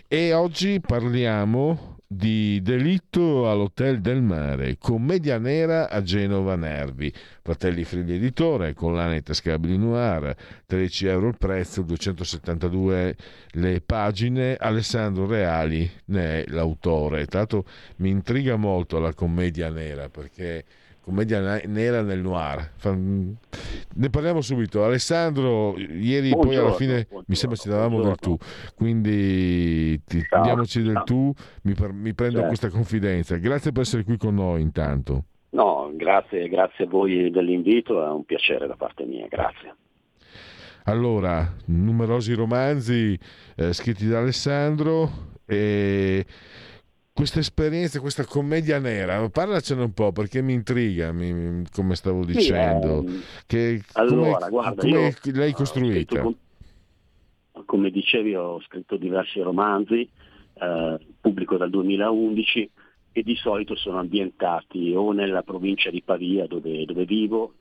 [0.09, 7.12] E oggi parliamo di Delitto all'Hotel del Mare, commedia nera a Genova Nervi,
[7.42, 13.16] Fratelli Frilli Editore, collane tascabili noir, 13 euro il prezzo, 272
[13.50, 17.26] le pagine, Alessandro Reali ne è l'autore.
[17.28, 20.64] L'altro mi intriga molto la commedia nera perché
[21.07, 22.68] commedia nera nel noir.
[23.94, 24.82] Ne parliamo subito.
[24.82, 28.36] Alessandro, ieri buongiorno, poi alla fine mi sembra ci davamo del tu,
[28.74, 31.32] quindi ti, diamoci del tu,
[31.62, 32.48] mi, mi prendo certo.
[32.48, 33.36] questa confidenza.
[33.36, 35.26] Grazie per essere qui con noi intanto.
[35.50, 39.74] No, grazie, grazie a voi dell'invito, è un piacere da parte mia, grazie.
[40.86, 43.16] Allora, numerosi romanzi
[43.54, 45.09] eh, scritti da Alessandro
[45.46, 46.26] e
[47.16, 53.08] questa esperienza, questa commedia nera, parlacene un po' perché mi intriga, mi, come stavo dicendo.
[53.08, 56.14] Sì, eh, che, allora, come, guarda, come l'hai costruita?
[56.14, 56.34] Scritto,
[57.64, 60.06] come dicevi, ho scritto diversi romanzi,
[60.60, 62.70] eh, pubblico dal 2011
[63.12, 67.54] e di solito sono ambientati o nella provincia di Pavia dove, dove vivo,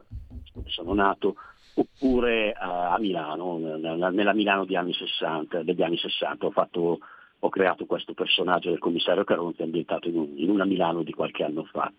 [0.54, 1.36] dove sono nato,
[1.76, 6.46] oppure a, Milano, nella, nella Milano anni 60, degli anni 60.
[6.46, 7.00] Ho fatto
[7.40, 11.44] ho creato questo personaggio del commissario Caronti ambientato in, un, in una Milano di qualche
[11.44, 11.92] anno fa,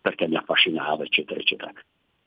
[0.00, 1.72] perché mi affascinava, eccetera, eccetera.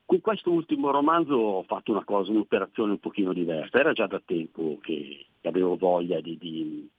[0.05, 3.79] Con questo ultimo romanzo ho fatto una cosa, un'operazione un pochino diversa.
[3.79, 6.89] Era già da tempo che avevo voglia di, di,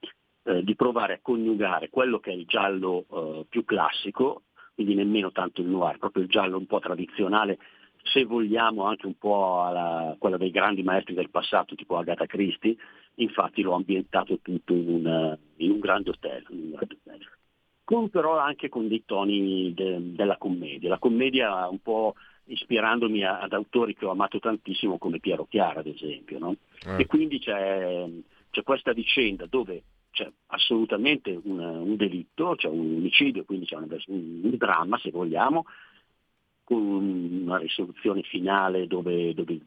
[0.44, 4.44] eh, di provare a coniugare quello che è il giallo eh, più classico,
[4.74, 7.58] quindi nemmeno tanto il noir, proprio il giallo un po' tradizionale,
[8.02, 12.76] se vogliamo anche un po' alla, quella dei grandi maestri del passato, tipo Agatha Christie,
[13.16, 16.44] infatti l'ho ambientato tutto in un, in un grande hotel.
[16.48, 17.28] Un grande hotel.
[17.84, 20.88] Con però anche con dei toni de, della commedia.
[20.88, 25.80] La commedia un po' ispirandomi a, ad autori che ho amato tantissimo come Piero Chiara
[25.80, 26.38] ad esempio.
[26.38, 26.56] No?
[26.86, 27.02] Eh.
[27.02, 28.06] E quindi c'è,
[28.50, 33.88] c'è, questa vicenda dove c'è assolutamente un, un, delitto, c'è un omicidio, quindi c'è un,
[34.06, 35.64] un dramma se vogliamo,
[36.74, 39.64] una risoluzione finale dove, dove il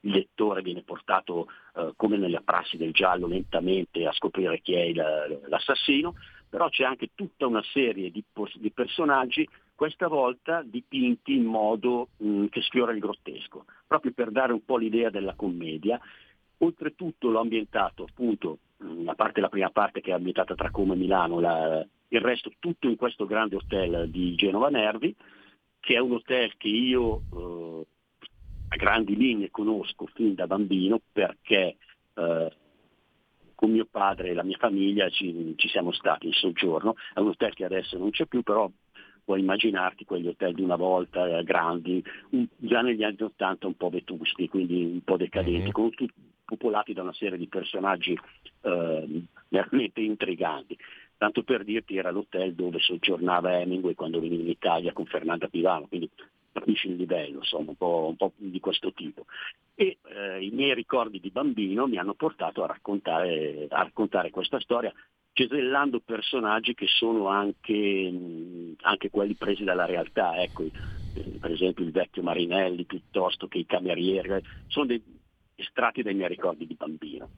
[0.00, 5.40] lettore viene portato eh, come nella prassi del giallo lentamente a scoprire chi è il,
[5.46, 6.14] l'assassino,
[6.48, 8.22] però c'è anche tutta una serie di,
[8.54, 14.30] di personaggi, questa volta dipinti in modo mh, mm, che sfiora il grottesco, proprio per
[14.30, 15.98] dare un po' l'idea della commedia.
[16.58, 20.92] Oltretutto l'ho ambientato appunto, mm, a parte la prima parte che è ambientata tra Como
[20.92, 25.14] e Milano, la, il resto tutto in questo grande hotel di Genova Nervi,
[25.80, 27.86] che è un hotel che io eh,
[28.68, 31.76] a grandi linee conosco fin da bambino perché
[32.14, 32.52] eh,
[33.54, 37.28] con mio padre e la mia famiglia ci, ci, siamo stati in soggiorno, è un
[37.28, 38.70] hotel che adesso non c'è più, però
[39.22, 43.76] puoi immaginarti quegli hotel di una volta eh, grandi, un, già negli anni 80 un
[43.76, 46.06] po' vetusti, quindi un po' decadenti, mm-hmm.
[46.44, 48.18] popolati da una serie di personaggi
[48.62, 50.76] eh, veramente intriganti.
[51.20, 55.86] Tanto per dirti era l'hotel dove soggiornava Hemingway quando veniva in Italia con Fernanda Pivano,
[55.86, 56.08] quindi
[56.50, 59.26] capisci il livello, insomma, un po', un po di questo tipo.
[59.74, 64.58] E eh, i miei ricordi di bambino mi hanno portato a raccontare, a raccontare questa
[64.60, 64.90] storia,
[65.34, 71.92] cesellando personaggi che sono anche, anche quelli presi dalla realtà, ecco, eh, per esempio il
[71.92, 75.02] vecchio Marinelli piuttosto che i camerieri, sono dei
[75.54, 77.28] estratti dai miei ricordi di bambino.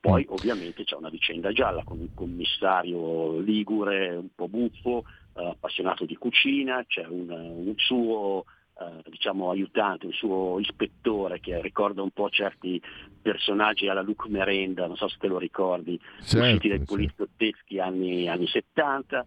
[0.00, 5.04] Poi ovviamente c'è una vicenda gialla con un commissario ligure un po' buffo,
[5.36, 8.44] eh, appassionato di cucina, c'è un, un suo
[8.80, 12.80] eh, diciamo, aiutante, un suo ispettore che ricorda un po' certi
[13.20, 16.84] personaggi alla Luc Merenda, non so se te lo ricordi, Certo, usciti dai sì.
[16.84, 19.24] poliziotteschi anni, anni 70.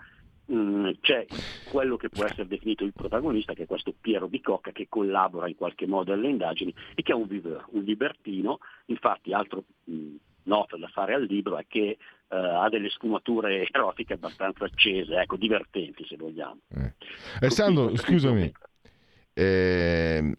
[0.52, 1.26] Mm, c'è
[1.72, 5.56] quello che può essere definito il protagonista, che è questo Piero Bicocca, che collabora in
[5.56, 8.58] qualche modo alle indagini e che è un viveur, un libertino.
[8.88, 14.14] Infatti, altro mm, nota da fare al libro è che eh, ha delle sfumature erotiche
[14.14, 16.60] abbastanza accese, ecco, divertenti se vogliamo.
[17.40, 18.52] Alessandro, scusami,
[19.34, 20.34] eh,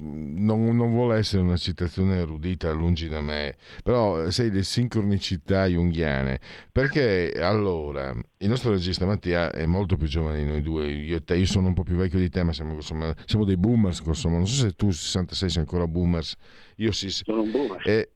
[0.00, 6.40] non, non vuole essere una citazione erudita, lungi da me, però sei le sincronicità junghiane,
[6.72, 11.36] perché allora il nostro regista Mattia è molto più giovane di noi due, io te,
[11.36, 14.36] io sono un po' più vecchio di te, ma siamo, insomma, siamo dei boomers, insomma,
[14.36, 16.36] non so se tu 66 sei ancora boomers,
[16.76, 17.08] io sì.
[17.10, 17.80] Sono un boomer.
[17.88, 18.13] E,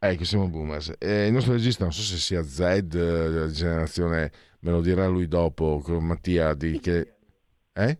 [0.00, 0.94] ecco, siamo boomers.
[0.98, 5.28] E il nostro regista, non so se sia Z, eh, generazione, me lo dirà lui
[5.28, 7.14] dopo, con Mattia, di che...
[7.72, 7.98] Eh?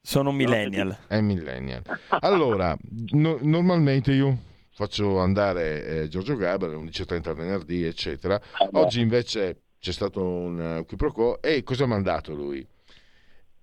[0.00, 0.96] Sono un millennial.
[1.06, 1.82] È millennial.
[2.20, 2.76] Allora,
[3.10, 4.38] no- normalmente io
[4.70, 8.40] faccio andare eh, Giorgio Gabriele 11.30 venerdì, eccetera.
[8.72, 12.66] Oggi invece c'è stato un uh, qui pro quo e cosa ha mandato lui?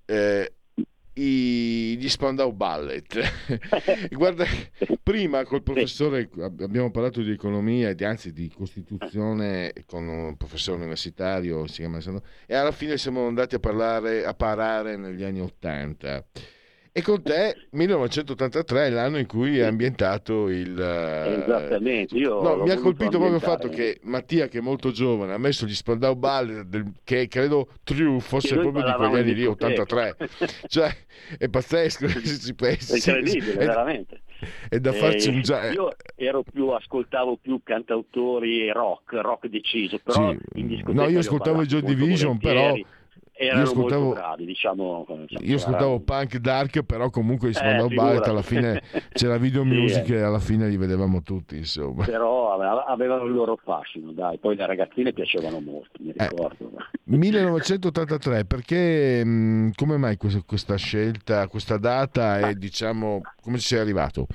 [0.06, 0.54] Eh,
[1.16, 3.22] i- gli Spandau Ballet.
[4.11, 4.45] Guarda,
[5.01, 10.78] prima col professore ab- abbiamo parlato di economia e anzi di costituzione con un professore
[10.78, 11.99] universitario, si chiama
[12.45, 16.26] e alla fine siamo andati a parlare a parare negli anni 80.
[16.96, 22.58] E con te 1983 è l'anno in cui è ambientato il eh, Esattamente, io No,
[22.64, 25.74] mi ha colpito proprio il fatto che Mattia, che è molto giovane, ha messo gli
[25.74, 29.82] Spandau Ballet, del- che credo True fosse proprio di quegli anni lì, discoteca.
[29.82, 30.16] 83.
[30.68, 30.96] cioè,
[31.39, 32.94] è pazzesco se ci pensi.
[32.94, 34.22] È incredibile, È- veramente.
[34.70, 35.72] È da farci Eh, un già...
[35.72, 41.66] Io ero più, ascoltavo più cantautori rock, rock deciso, però Sì, no, io ascoltavo i
[41.66, 42.86] Joy Division, però volentieri.
[43.36, 45.05] Erano ascoltavo- bravi, diciamo.
[45.41, 48.81] Io ascoltavo punk dark, però comunque gli Spandau Eh, Ballet alla fine
[49.11, 50.15] c'era video Sì, music eh.
[50.15, 52.05] e alla fine li vedevamo tutti, insomma.
[52.05, 54.38] Però ave- avevano il loro fascino, dai.
[54.38, 56.27] Poi le ragazzine piacevano molto, mi Eh.
[56.29, 56.71] ricordo.
[57.05, 63.79] 1983, perché mh, come mai questa, questa scelta, questa data e diciamo come ci sei
[63.79, 64.27] arrivato?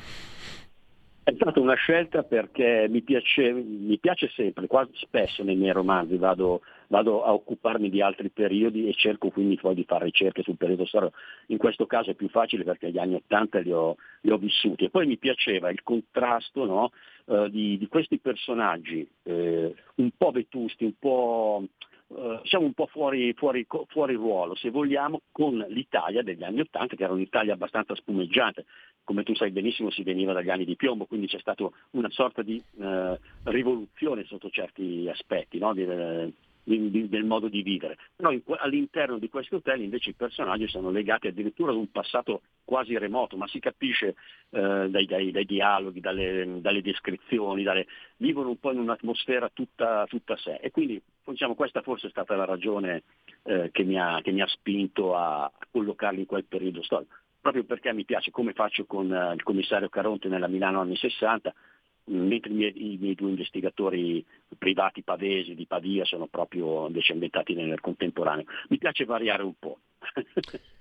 [1.23, 6.17] È stata una scelta perché mi piace, mi piace sempre, quasi spesso nei miei romanzi
[6.17, 10.57] vado, vado a occuparmi di altri periodi e cerco quindi poi di fare ricerche sul
[10.57, 11.17] periodo storico.
[11.47, 14.85] In questo caso è più facile perché gli anni Ottanta li ho, li ho vissuti
[14.85, 16.91] e poi mi piaceva il contrasto no,
[17.27, 21.65] eh, di, di questi personaggi eh, un po' vetusti, un po',
[22.09, 26.97] eh, diciamo un po' fuori, fuori, fuori ruolo, se vogliamo, con l'Italia degli anni Ottanta,
[26.97, 28.65] che era un'Italia abbastanza spumeggiante.
[29.05, 32.43] Come tu sai benissimo si veniva dagli anni di piombo, quindi c'è stata una sorta
[32.43, 35.73] di eh, rivoluzione sotto certi aspetti no?
[35.73, 36.33] di, eh,
[36.69, 37.97] del modo di vivere.
[38.17, 42.97] Que- all'interno di questi hotel invece i personaggi sono legati addirittura ad un passato quasi
[42.99, 44.15] remoto, ma si capisce
[44.51, 47.87] eh, dai, dai- dai dialoghi, dalle, dalle descrizioni, dalle-
[48.19, 50.59] vivono un po' in un'atmosfera tutta, tutta sé.
[50.61, 53.03] E quindi diciamo, questa forse è stata la ragione
[53.45, 57.15] eh, che, mi ha, che mi ha spinto a, a collocarli in quel periodo storico.
[57.41, 61.49] Proprio perché mi piace, come faccio con eh, il commissario Caronte nella Milano anni 60,
[61.51, 61.78] mh,
[62.09, 64.25] mentre i miei, i miei due investigatori
[64.57, 68.45] privati pavesi di Pavia sono proprio invece ambientati nel contemporaneo.
[68.69, 69.79] Mi piace variare un po'.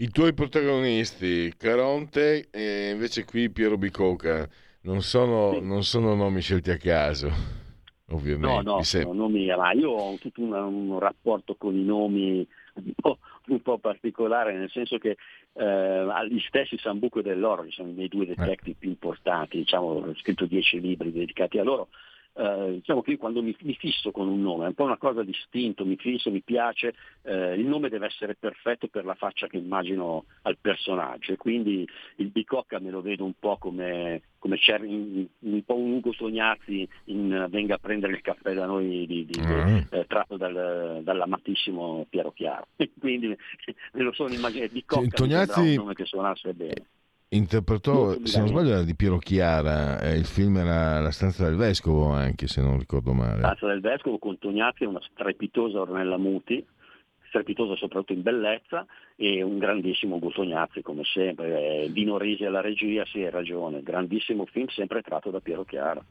[0.00, 4.48] I tuoi protagonisti, Caronte e invece qui Piero Bicocca,
[4.82, 7.30] non sono, non sono nomi scelti a caso,
[8.08, 8.62] ovviamente.
[8.62, 12.48] No, no, sono nomi, ma io ho tutto un, un rapporto con i nomi
[12.84, 13.18] un po',
[13.48, 15.16] un po' particolare, nel senso che
[15.52, 20.14] eh, gli stessi Sambuco dell'Oro, che sono i miei due detective più importanti, diciamo, ho
[20.16, 21.88] scritto dieci libri dedicati a loro,
[22.40, 24.96] eh, diciamo che io quando mi, mi fisso con un nome, è un po' una
[24.96, 29.46] cosa distinto, mi fisso, mi piace, eh, il nome deve essere perfetto per la faccia
[29.46, 31.86] che immagino al personaggio e quindi
[32.16, 36.12] il Bicocca me lo vedo un po' come, come c'è in- un po' un Ugo
[36.12, 39.84] Sognazzi in Venga a prendere il caffè da noi di, di- Ah.
[39.90, 42.68] eh, tratto dal, dall'amatissimo Piero Chiaro.
[42.98, 46.86] quindi me lo sono immaginato, Bicocca mi Tognazzi- un nome che suonasse bene.
[47.32, 51.54] Interpretò, se non sbaglio, era di Piero Chiara, eh, il film era La stanza del
[51.54, 53.38] vescovo anche, se non ricordo male.
[53.38, 56.66] Stanza del Vescovo con Tognazzi è una strepitosa Ornella Muti,
[57.28, 61.84] strepitosa soprattutto in bellezza, e un grandissimo Tognazzi come sempre.
[61.84, 66.04] Eh, Dino Risi alla regia, sì, hai ragione, grandissimo film sempre tratto da Piero Chiara,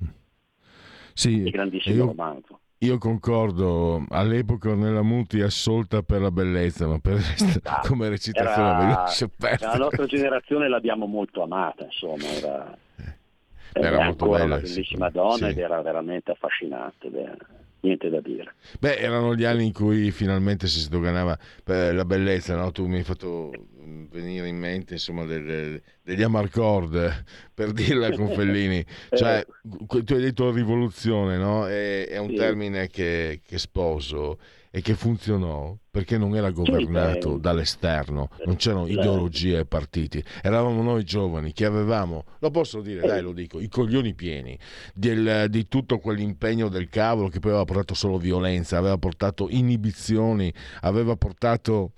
[1.12, 2.60] Sì, e grandissimo io, romanzo.
[2.82, 7.18] Io concordo, all'epoca Ornella Muti assolta per la bellezza, ma per
[7.88, 9.04] come recitazione Era-
[9.38, 9.72] perdere.
[9.72, 12.78] la nostra generazione l'abbiamo molto amata, insomma, era,
[13.74, 15.46] Era è molto ancora bella, una bellissima donna Sì.
[15.46, 17.10] ed era veramente affascinante.
[17.10, 17.38] beh.
[17.82, 18.56] Niente da dire.
[18.80, 22.72] Beh, erano gli anni in cui finalmente si sdoganava eh, la bellezza, no?
[22.72, 23.52] Tu mi hai fatto
[24.12, 27.24] venire in mente insomma delle, degli Amarcord
[27.54, 29.46] per dirla con Fellini cioè
[30.04, 31.68] tu hai detto rivoluzione no?
[31.68, 32.34] è, è un Sì.
[32.34, 34.40] termine che, che sposo
[34.72, 40.24] e che funzionò perché non era governato dall'esterno non c'erano ideologie e partiti.
[40.44, 44.58] Eravamo noi giovani che avevamo lo posso dire dai lo dico i coglioni pieni
[44.94, 50.54] del- di tutto quell'impegno del cavolo che poi aveva portato solo violenza aveva portato inibizioni
[50.82, 51.94] aveva portato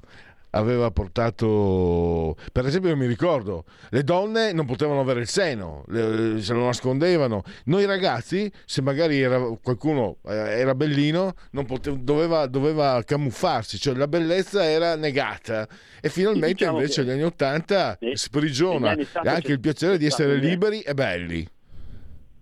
[0.51, 6.41] aveva portato per esempio io mi ricordo le donne non potevano avere il seno le-
[6.41, 7.43] se lo nascondevano.
[7.65, 13.95] Noi ragazzi se magari era, qualcuno eh, era bellino non pote- doveva, doveva camuffarsi cioè
[13.95, 15.67] la bellezza era negata.
[16.01, 20.05] E finalmente Diciamo invece negli anni 80 Ne- sprigiona anni 80 anche il piacere di
[20.05, 21.47] essere liberi e belli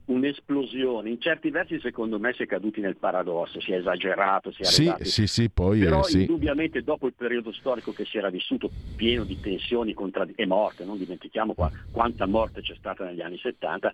[0.09, 4.63] Un'esplosione, in certi versi secondo me si è caduti nel paradosso, si è esagerato, si
[4.63, 6.19] è sì arrivati sì sì poi Però eh, sì.
[6.21, 10.83] indubbiamente dopo il periodo storico che si era vissuto pieno di tensioni contrad- e morte,
[10.83, 13.93] non dimentichiamo qua- quanta morte c'è stata negli anni 70,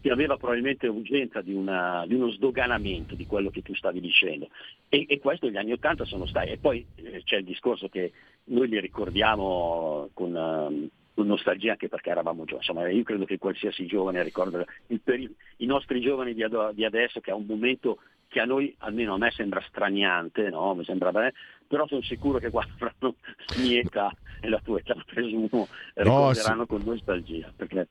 [0.00, 4.48] si aveva probabilmente urgenza di, una- di uno sdoganamento di quello che tu stavi dicendo.
[4.88, 6.50] E, e questo gli anni 80 sono stati.
[6.50, 8.12] E poi eh, c'è il discorso che
[8.44, 10.88] noi li ricordiamo con, con
[11.24, 12.66] nostalgia anche perché eravamo giovani.
[12.66, 14.64] Insomma, io credo che qualsiasi giovane ricorda
[15.02, 17.98] peri- i nostri giovani di, ado- di adesso che è un momento
[18.28, 20.74] che a noi, almeno a me sembra straniante, no?
[20.74, 21.32] Mi sembra bene,
[21.66, 23.14] però sono sicuro che quando avranno
[23.58, 27.88] mia età e la tua età, presumo, ricorderanno con nostalgia, perché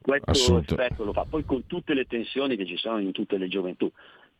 [0.00, 0.74] questo Assolutamente.
[0.74, 3.90] effetto lo fa, poi con tutte le tensioni che ci sono in tutte le gioventù.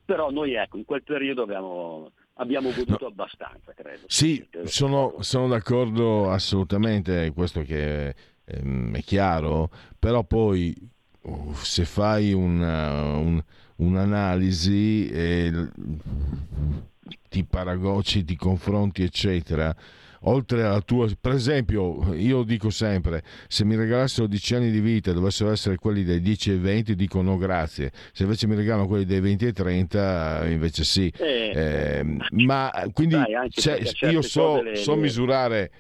[0.05, 4.05] Però noi ecco, in quel periodo abbiamo, abbiamo goduto abbastanza, credo.
[4.07, 8.15] Sì, sono, sono d'accordo assolutamente, questo che
[8.45, 10.75] ehm, è chiaro, però poi
[11.63, 13.43] se fai una- un-
[13.77, 15.69] un'analisi e
[17.29, 19.75] ti paragoci, ti confronti, eccetera,
[20.29, 21.09] oltre alla tua...
[21.21, 26.05] Per esempio, io dico sempre, se mi regalassero 10 anni di vita dovessero essere quelli
[26.05, 29.53] dei 10 e 20, dico no grazie, se invece mi regalano quelli dei 20 e
[29.53, 31.13] 30, invece sì.
[31.17, 33.81] Eh, Eh, ma quindi anche cioè,
[34.11, 35.71] io so, le- so misurare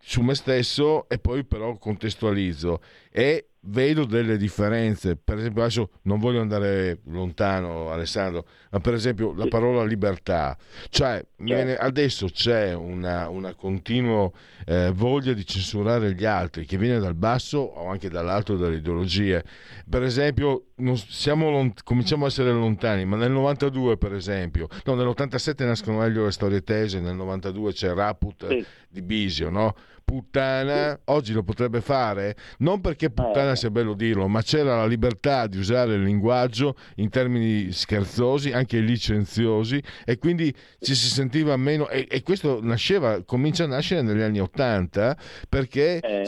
[0.00, 5.16] su me stesso e poi però contestualizzo e vedo delle differenze.
[5.16, 10.56] Per esempio, adesso non voglio andare lontano, Alessandro, ma per esempio la parola libertà,
[10.88, 14.30] cioè viene- adesso c'è una, una continua
[14.66, 19.44] eh, voglia di censurare gli altri che viene dal basso o anche dall'alto delle ideologie.
[19.88, 24.94] Per esempio, non siamo lont- cominciamo a essere lontani, ma nel 92 per esempio, no,
[24.94, 29.74] nell'87 nascono meglio le storie tese, nel 92 c'è Raput eh, di Bisio, no?
[30.18, 35.46] Puttana, oggi lo potrebbe fare, non perché puttana sia bello dirlo, ma c'era la libertà
[35.46, 41.90] di usare il linguaggio in termini scherzosi, anche licenziosi, e quindi ci si sentiva meno,
[41.90, 45.14] e, e questo nasceva, comincia a nascere negli anni 80
[45.46, 46.24] perché Eh,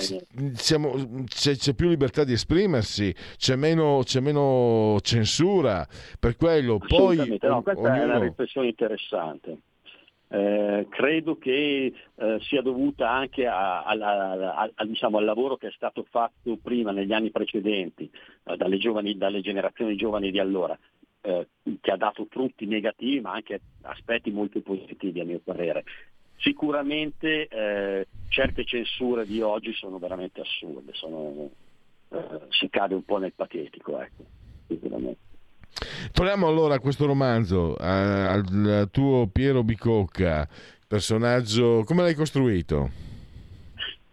[0.52, 5.86] siamo- c'è, c'è più libertà di esprimersi, c'è meno, c'è meno censura,
[6.18, 9.56] per quello poi no, questa è una ognuno- riflessione interessante.
[10.32, 15.72] Eh, credo che eh, sia dovuta anche a- a- a- diciamo, al lavoro che è
[15.72, 18.08] stato fatto prima, negli anni precedenti,
[18.44, 20.78] eh, dalle, giovani- dalle generazioni giovani di allora,
[21.22, 21.48] eh,
[21.80, 25.82] che ha dato frutti negativi ma anche aspetti molto positivi a mio parere.
[26.36, 31.50] Sicuramente eh, certe censure di oggi sono veramente assurde, sono-
[32.50, 34.24] si cade un po' nel patetico, ecco,
[34.68, 35.29] sicuramente.
[36.12, 40.48] Torniamo allora a questo romanzo, a- al tuo Piero Bicocca,
[40.86, 42.90] personaggio, come l'hai costruito?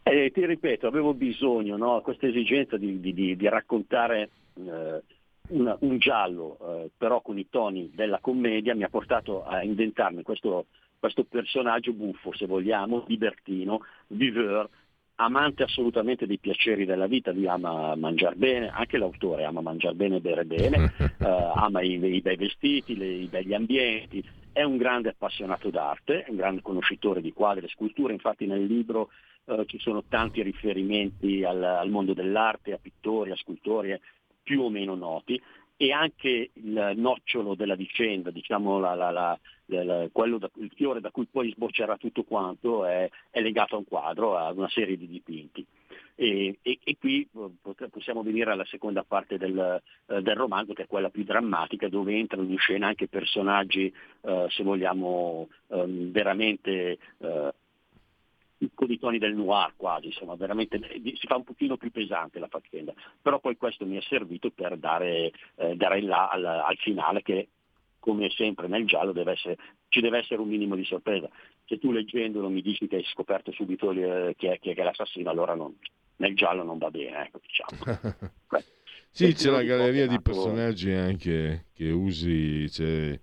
[0.04, 2.00] Eh, ti ripeto, avevo bisogno, no?
[2.02, 5.02] questa esigenza di, di- di- raccontare eh,
[5.50, 10.24] una- un giallo, eh, però con i toni della commedia, mi ha portato a inventarmi
[10.24, 10.68] questo,
[10.98, 14.70] questo personaggio buffo, se vogliamo, libertino, viveur,
[15.20, 20.18] amante assolutamente dei piaceri della vita, lui ama mangiare bene, anche l'autore ama mangiare bene
[20.18, 20.84] e bere bene,
[21.20, 26.24] eh, ama i, i bei vestiti, le- i begli ambienti, è un grande appassionato d'arte,
[26.24, 29.10] è un grande conoscitore di quadri e sculture, infatti nel libro
[29.46, 34.02] eh, ci sono tanti riferimenti al, al mondo dell'arte, a pittori, a scultori eh,
[34.42, 35.42] più o meno noti
[35.78, 41.28] e anche il nocciolo della vicenda, diciamo la- la- la- da- il fiore da cui
[41.30, 45.66] poi sboccerà tutto quanto è, è legato a un quadro, a una serie di dipinti.
[46.16, 50.84] E, e- e qui eh, possiamo venire alla seconda parte del, eh, del romanzo, che
[50.84, 56.98] è quella più drammatica, dove entrano in scena anche personaggi, eh, se vogliamo, ehm, veramente
[57.20, 57.54] eh,
[58.74, 62.40] con i toni del noir quasi, insomma, veramente eh, si fa un pochino più pesante
[62.40, 62.94] la faccenda.
[63.22, 67.22] Però poi questo mi è servito per dare, eh, dare il là al, al finale
[67.22, 67.50] che
[68.00, 69.58] come sempre nel giallo deve essere,
[69.90, 71.28] ci deve essere un minimo di sorpresa.
[71.66, 75.30] Se tu leggendolo mi dici che hai scoperto subito eh, chi, è, chi è l'assassino,
[75.30, 75.76] allora non,
[76.18, 78.00] nel giallo non va bene, ecco, diciamo.
[79.12, 83.20] sì, c'è la galleria di personaggi anche che usi, c'è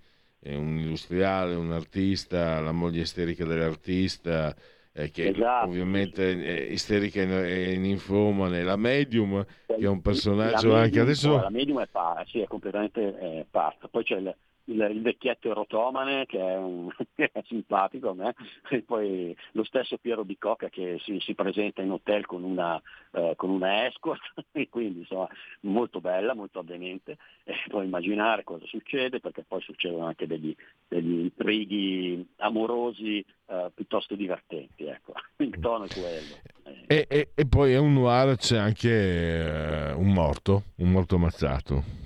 [0.53, 4.55] un industriale, un artista, la moglie isterica dell'artista,
[4.97, 10.83] eh, che Esatto, ovviamente è isterica e ninfomane, la medium che è un personaggio medium,
[10.83, 11.35] anche adesso...
[11.35, 13.89] La medium è, pa- sì, è completamente eh, pazza.
[13.89, 14.33] Poi c'è il,
[14.65, 18.33] il- il vecchietto erotomane che è, un- che è simpatico a me,
[18.69, 22.81] e poi lo stesso Piero Bicocca che si, si presenta in hotel con una,
[23.11, 24.21] eh, con una escort,
[24.69, 25.27] quindi insomma
[25.61, 27.17] molto bella, molto avvenente.
[27.43, 30.55] E puoi immaginare cosa succede perché poi succedono anche degli,
[30.87, 34.85] degli intrighi amorosi eh, piuttosto divertenti.
[34.85, 35.13] Ecco.
[35.37, 36.41] Il tono è quello.
[36.87, 42.04] E, e- e poi è un noir, c'è anche eh, un morto, un morto ammazzato.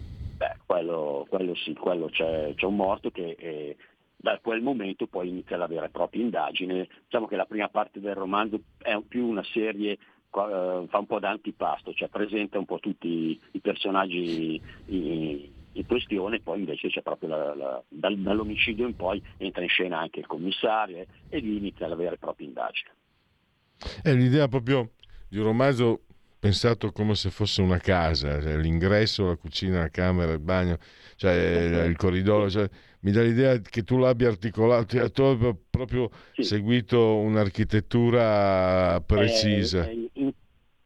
[0.49, 3.77] Beh, quello, quello sì, quello c'è, c'è un morto che eh,
[4.15, 6.87] da quel momento poi inizia la vera e propria indagine.
[7.03, 9.97] Diciamo che la prima parte del romanzo è più una serie, eh,
[10.29, 16.39] fa un po' da antipasto, cioè presenta un po' tutti i personaggi in, in questione,
[16.39, 20.27] poi invece c'è proprio la- la- dal- dall'omicidio in poi entra in scena anche il
[20.27, 22.89] commissario eh, e lì inizia la vera e propria indagine.
[24.01, 24.93] È l'idea proprio
[25.29, 26.01] di un romanzo
[26.39, 30.77] pensato come se fosse una casa, cioè l'ingresso, la cucina, la camera, il bagno,
[31.15, 32.69] cioè il corridoio, cioè,
[33.01, 36.09] mi dà l'idea che tu l'abbia articolato, tu abbia proprio
[36.39, 39.83] seguito un'architettura precisa.
[39.83, 40.33] È, è- in-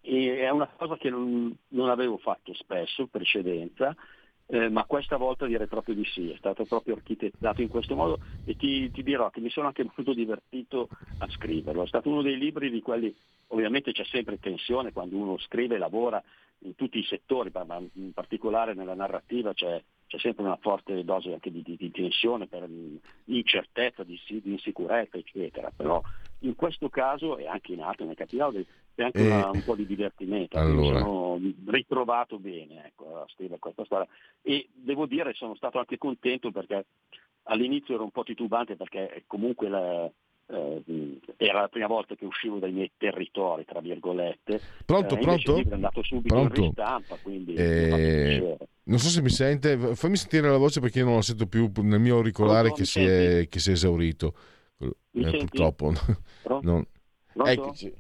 [0.01, 3.95] è una cosa che non, non avevo fatto spesso in precedenza,
[4.47, 8.19] eh, ma questa volta direi proprio di sì, è stato proprio architettato in questo modo
[8.43, 11.83] e ti, ti dirò che mi sono anche molto divertito a scriverlo.
[11.83, 13.13] È stato uno dei libri di quelli,
[13.47, 16.21] ovviamente c'è sempre tensione quando uno scrive e lavora
[16.59, 21.33] in tutti i settori, ma in particolare nella narrativa c'è, c'è sempre una forte dose
[21.33, 22.67] anche di, di- di tensione, per
[23.25, 25.71] incertezza, di, di insicurezza, eccetera.
[25.75, 26.01] Però
[26.39, 28.63] in questo caso e anche in altri, nel Capitano,
[28.95, 30.57] c'è anche E- una- un po' di divertimento.
[30.57, 30.99] Mi Allora.
[30.99, 34.07] sono ritrovato bene ecco, a scrivere questa storia
[34.41, 36.85] e devo dire sono stato anche contento perché
[37.43, 40.09] all'inizio ero un po' titubante perché comunque la-
[40.45, 44.61] eh, era la prima volta che uscivo dai miei territori, tra virgolette.
[44.85, 45.57] Pronto, Eh, pronto?
[45.57, 46.59] è andato subito Pronto?
[46.59, 51.05] in ristampa, quindi Eh, non so se mi sente, fammi sentire la voce perché io
[51.05, 53.73] non la sento più nel mio auricolare Pronto, che mi si, è, che si è
[53.73, 54.33] esaurito.
[55.11, 55.93] Mi Eh, purtroppo.
[56.41, 56.85] Pronto?
[57.45, 57.93] Eccoci.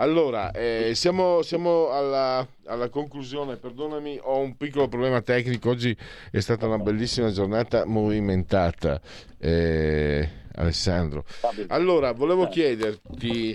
[0.00, 5.94] Allora, eh, siamo, siamo alla, alla conclusione, perdonami, ho un piccolo problema tecnico, oggi
[6.30, 8.98] è stata una bellissima giornata movimentata,
[9.38, 11.26] eh, Alessandro.
[11.66, 13.54] Allora, volevo chiederti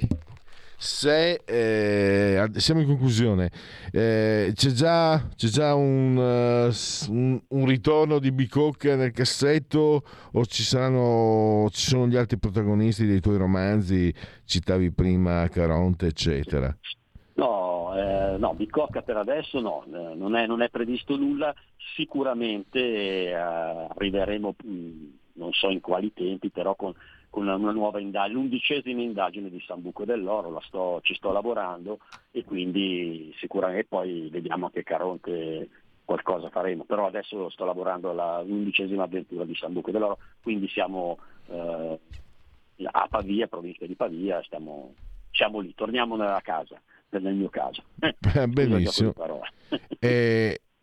[0.86, 3.50] se, eh, siamo in conclusione,
[3.92, 10.04] eh, c'è già, c'è già un, s- un- ritorno di Bicocca nel cassetto?
[10.34, 14.14] O ci, saranno, ci sono gli altri protagonisti dei tuoi romanzi,
[14.46, 16.76] citavi prima Caronte, eccetera?
[17.34, 21.54] No, eh, no, Bicocca per adesso no, eh, non, è, non è previsto nulla,
[21.96, 24.92] sicuramente eh, arriveremo, mh,
[25.34, 26.94] non so in quali tempi, però con
[27.36, 32.00] una, una nuova indagine, l'undicesima indagine di Sambuco dell'Oro, la sto- ci sto lavorando
[32.32, 35.70] e quindi sicuramente poi vediamo anche Caronte
[36.04, 41.18] qualcosa faremo, però adesso sto lavorando alla undicesima avventura di Sambuco dell'Oro, quindi siamo
[41.48, 42.00] eh,
[42.84, 44.94] a Pavia, provincia di Pavia, stiamo,
[45.32, 46.80] siamo lì, torniamo nella casa,
[47.10, 47.84] nel mio caso.
[48.36, 49.14] Eh, Benissimo.
[49.14, 49.50] Parole.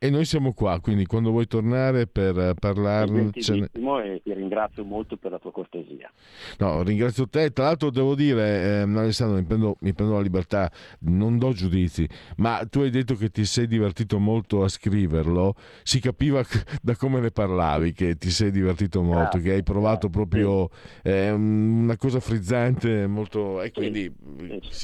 [0.03, 3.31] E, noi siamo qua, quindi quando vuoi tornare per parlarne...
[3.31, 6.11] Gentilissimo e ti ringrazio molto per la tua cortesia.
[6.59, 7.53] No, ringrazio te.
[7.53, 10.69] Tra l'altro devo dire, ehm, Alessandro, mi prendo, mi prendo la libertà,
[11.03, 12.05] non do giudizi,
[12.39, 15.55] ma tu hai detto che ti sei divertito molto a scriverlo.
[15.85, 16.43] Si capiva
[16.83, 20.69] da come ne parlavi che ti sei divertito molto, che hai provato proprio
[21.05, 23.63] eh, una cosa frizzante molto...
[23.63, 24.13] E quindi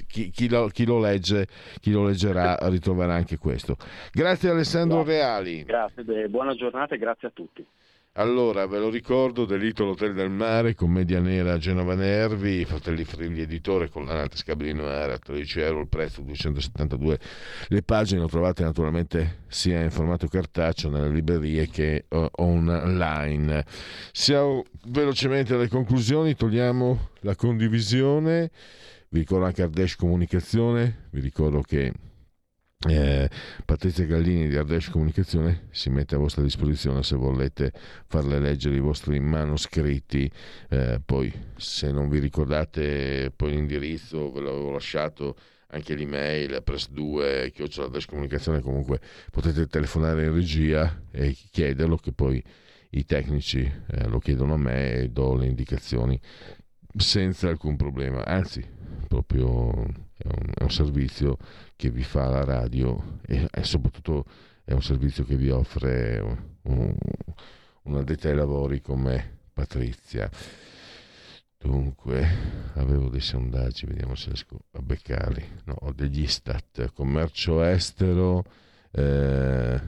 [0.06, 1.48] chi, chi lo, chi lo legge,
[1.80, 3.76] chi lo leggerà ritroverà anche questo.
[4.12, 5.64] Grazie Alessandro Reali.
[5.64, 7.66] Grazie, beh, buona giornata e grazie a tutti.
[8.12, 13.88] Allora, ve lo ricordo, Delitto l'Hotel del Mare, Commedia Nera Genova Nervi, Fratelli Frilli Editore,
[13.88, 17.18] Collanate Scabrino Era, 13 euro il prezzo, 272
[17.68, 23.64] le pagine, lo trovate naturalmente sia in formato cartaceo nelle librerie che eh, online.
[24.10, 28.50] Siamo velocemente alle conclusioni, togliamo la condivisione,
[29.10, 31.92] vi ricordo anche Ardesh Comunicazione, vi ricordo che
[32.86, 33.28] eh,
[33.64, 37.72] Patrizia Gallini di Ardesh Comunicazione si mette a vostra disposizione se volete
[38.06, 40.30] farle leggere i vostri manoscritti.
[40.68, 45.36] Eh, poi se non vi ricordate poi l'indirizzo ve l'avevo lasciato
[45.70, 49.00] anche l'email press2 chiocciola Ardesh Comunicazione comunque
[49.30, 52.42] potete telefonare in regia e chiederlo che poi
[52.90, 56.18] i tecnici eh, lo chiedono a me e do le indicazioni
[56.98, 58.64] senza alcun problema, anzi
[59.06, 59.70] proprio
[60.16, 61.36] è un, è un servizio
[61.76, 64.24] che vi fa la radio e, e, soprattutto
[64.64, 66.18] è un servizio che vi offre
[66.62, 66.94] un,
[67.82, 70.30] una detta ai lavori come Patrizia.
[71.56, 72.26] Dunque,
[72.74, 75.44] avevo dei sondaggi, vediamo se riesco a beccarli.
[75.64, 78.44] No, ho degli stat, commercio estero.
[78.92, 79.80] Eh,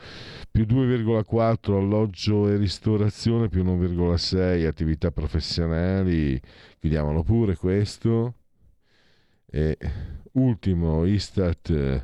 [0.52, 6.38] più 2,4 alloggio e ristorazione, più 1,6 attività professionali,
[6.78, 8.34] chiudiamolo pure questo.
[9.50, 9.78] E
[10.34, 12.04] ultimo, Istat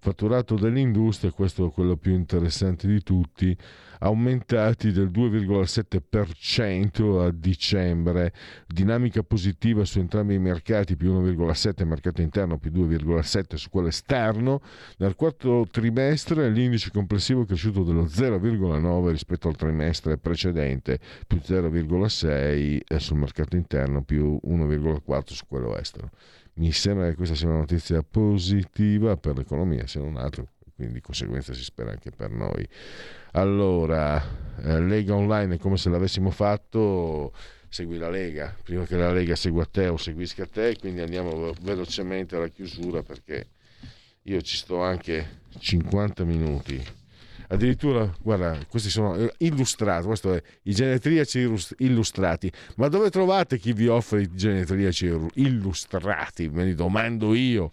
[0.00, 3.56] fatturato dell'industria, questo è quello più interessante di tutti,
[4.00, 8.32] aumentati del 2,7% a dicembre,
[8.66, 14.60] dinamica positiva su entrambi i mercati, più 1,7% mercato interno, più 2,7% su quello esterno.
[14.98, 22.96] Nel quarto trimestre l'indice complessivo è cresciuto dello 0,9% rispetto al trimestre precedente, più 0,6%
[22.98, 26.10] sul mercato interno, più 1,4% su quello estero
[26.58, 31.00] mi sembra che questa sia una notizia positiva per l'economia, se non altro, quindi di
[31.00, 32.66] conseguenza si spera anche per noi.
[33.32, 34.20] Allora,
[34.62, 37.32] eh, Lega Online è come se l'avessimo fatto,
[37.68, 42.36] segui la Lega, prima che la Lega segua te o seguisca te, quindi andiamo velocemente
[42.36, 43.48] alla chiusura perché
[44.22, 46.97] io ci sto anche 50 minuti
[47.48, 52.50] addirittura, guarda, questi sono eh, illustrati, questo è i genetriaci illustrati.
[52.76, 56.48] Ma dove trovate chi vi offre i genetriaci illustrati?
[56.48, 57.70] Me li domando io.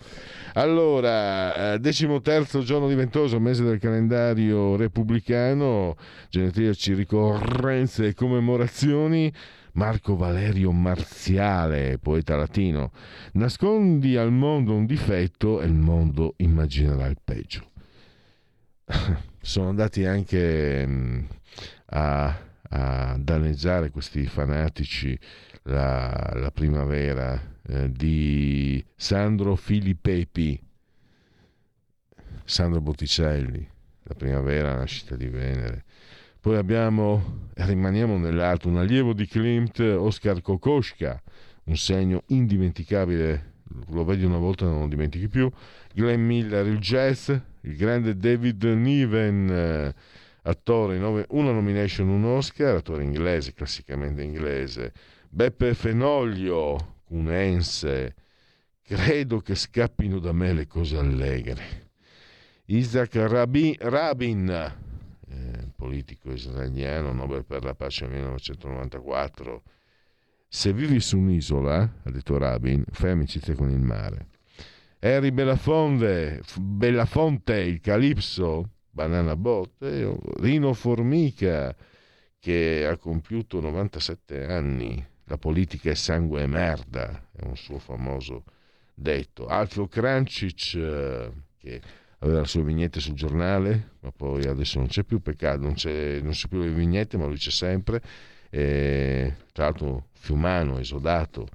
[0.54, 5.96] Allora, eh, decimo terzo giorno di ventoso, mese del calendario repubblicano,
[6.30, 9.32] genetriaci, ricorrenze e commemorazioni.
[9.74, 12.92] Marco Valerio Marziale, poeta latino.
[13.34, 17.72] Nascondi al mondo un difetto e il mondo immaginerà il peggio.
[19.46, 21.24] sono andati anche mm,
[21.92, 22.36] a,
[22.70, 25.18] a, danneggiare questi fanatici
[25.64, 30.60] la, la primavera eh, di Sandro Filippepi,
[32.44, 33.66] Sandro Botticelli,
[34.04, 35.84] la primavera, la nascita di Venere.
[36.40, 41.22] Poi abbiamo, rimaniamo nell'alto, un allievo di Klimt, Oscar Kokoschka,
[41.66, 43.54] un segno indimenticabile,
[43.90, 45.52] lo vedi una volta e non lo dimentichi più,
[45.94, 47.32] Glenn Miller, il jazz,
[47.66, 49.94] il grande David Niven, eh,
[50.44, 50.98] attore,
[51.30, 54.94] una nomination, un Oscar, attore inglese, classicamente inglese,
[55.30, 58.16] Beppe Fenoglio, cunense,
[58.84, 61.84] credo che scappino da me le cose allegre.
[62.66, 69.64] Isaac Rabin, Rabin eh, politico israeliano, Nobel per la pace nel 1994.
[70.48, 74.28] Se vivi su un'isola, ha detto Rabin, fai amicizia con il mare.
[75.06, 81.76] Harry Belafonte, Belafonte il Calipso, Banana Botte, Rino Formica,
[82.40, 85.06] che ha compiuto 97 anni.
[85.26, 88.46] La politica è sangue e merda, è un suo famoso
[88.96, 89.46] detto.
[89.46, 91.82] Alfio Krancic, eh, che
[92.20, 96.20] aveva le sue vignette sul giornale, ma poi adesso non c'è più peccato, non c'è,
[96.20, 98.02] non c'è più le vignette, ma lui c'è sempre.
[98.50, 101.48] E, tra l'altro fiumano, esodato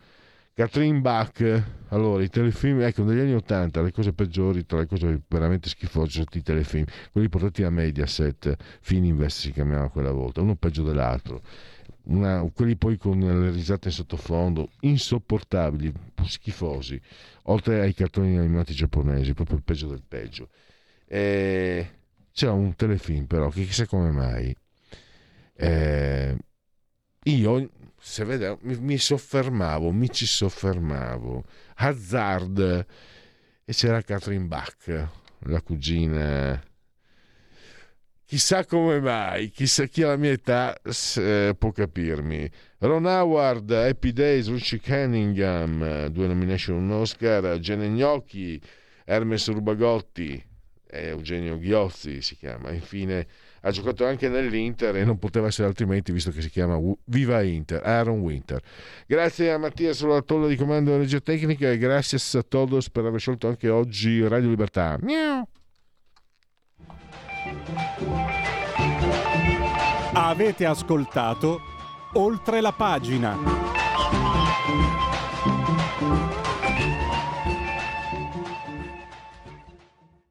[0.52, 5.22] Catherine Bach, allora i telefilm, ecco negli anni 80 le cose peggiori, tra le cose
[5.26, 10.56] veramente schifose sono i telefilm, quelli portati a Mediaset, Fininvest si chiamava quella volta, uno
[10.56, 11.42] peggio dell'altro.
[12.02, 15.92] Una, quelli poi con le risate in sottofondo, insopportabili,
[16.26, 17.00] schifosi,
[17.44, 20.48] oltre ai cartoni animati giapponesi, proprio il peggio del peggio.
[21.06, 21.90] E
[22.32, 24.54] c'era un telefilm però, che chissà come mai,
[25.54, 26.36] eh,
[27.24, 27.70] io
[28.00, 31.44] se vede, mi, mi, soffermavo, mi ci soffermavo.
[31.76, 32.86] Hazard
[33.64, 35.08] e c'era Catherine Bach,
[35.40, 36.60] la cugina.
[38.24, 40.80] Chissà come mai, chissà chi ha la mia età
[41.16, 42.48] eh, può capirmi.
[42.78, 48.60] Ron Howard, Happy Days, Richie Cunningham, due nomination, un Oscar, Gene Gnocchi,
[49.04, 50.42] Hermes Rubagotti,
[50.86, 52.70] Eugenio Ghiozzi si chiama.
[52.70, 53.26] Infine
[53.60, 57.84] ha giocato anche nell'Inter e non poteva essere altrimenti visto che si chiama Viva Inter,
[57.84, 58.60] Aaron Winter.
[59.06, 63.04] Grazie a Mattia sulla tolla di comando della regia tecnica e grazie a todos per
[63.04, 64.98] aver scelto anche oggi Radio Libertà.
[65.00, 65.46] Miau.
[70.12, 71.60] Avete ascoltato
[72.14, 73.79] Oltre la pagina.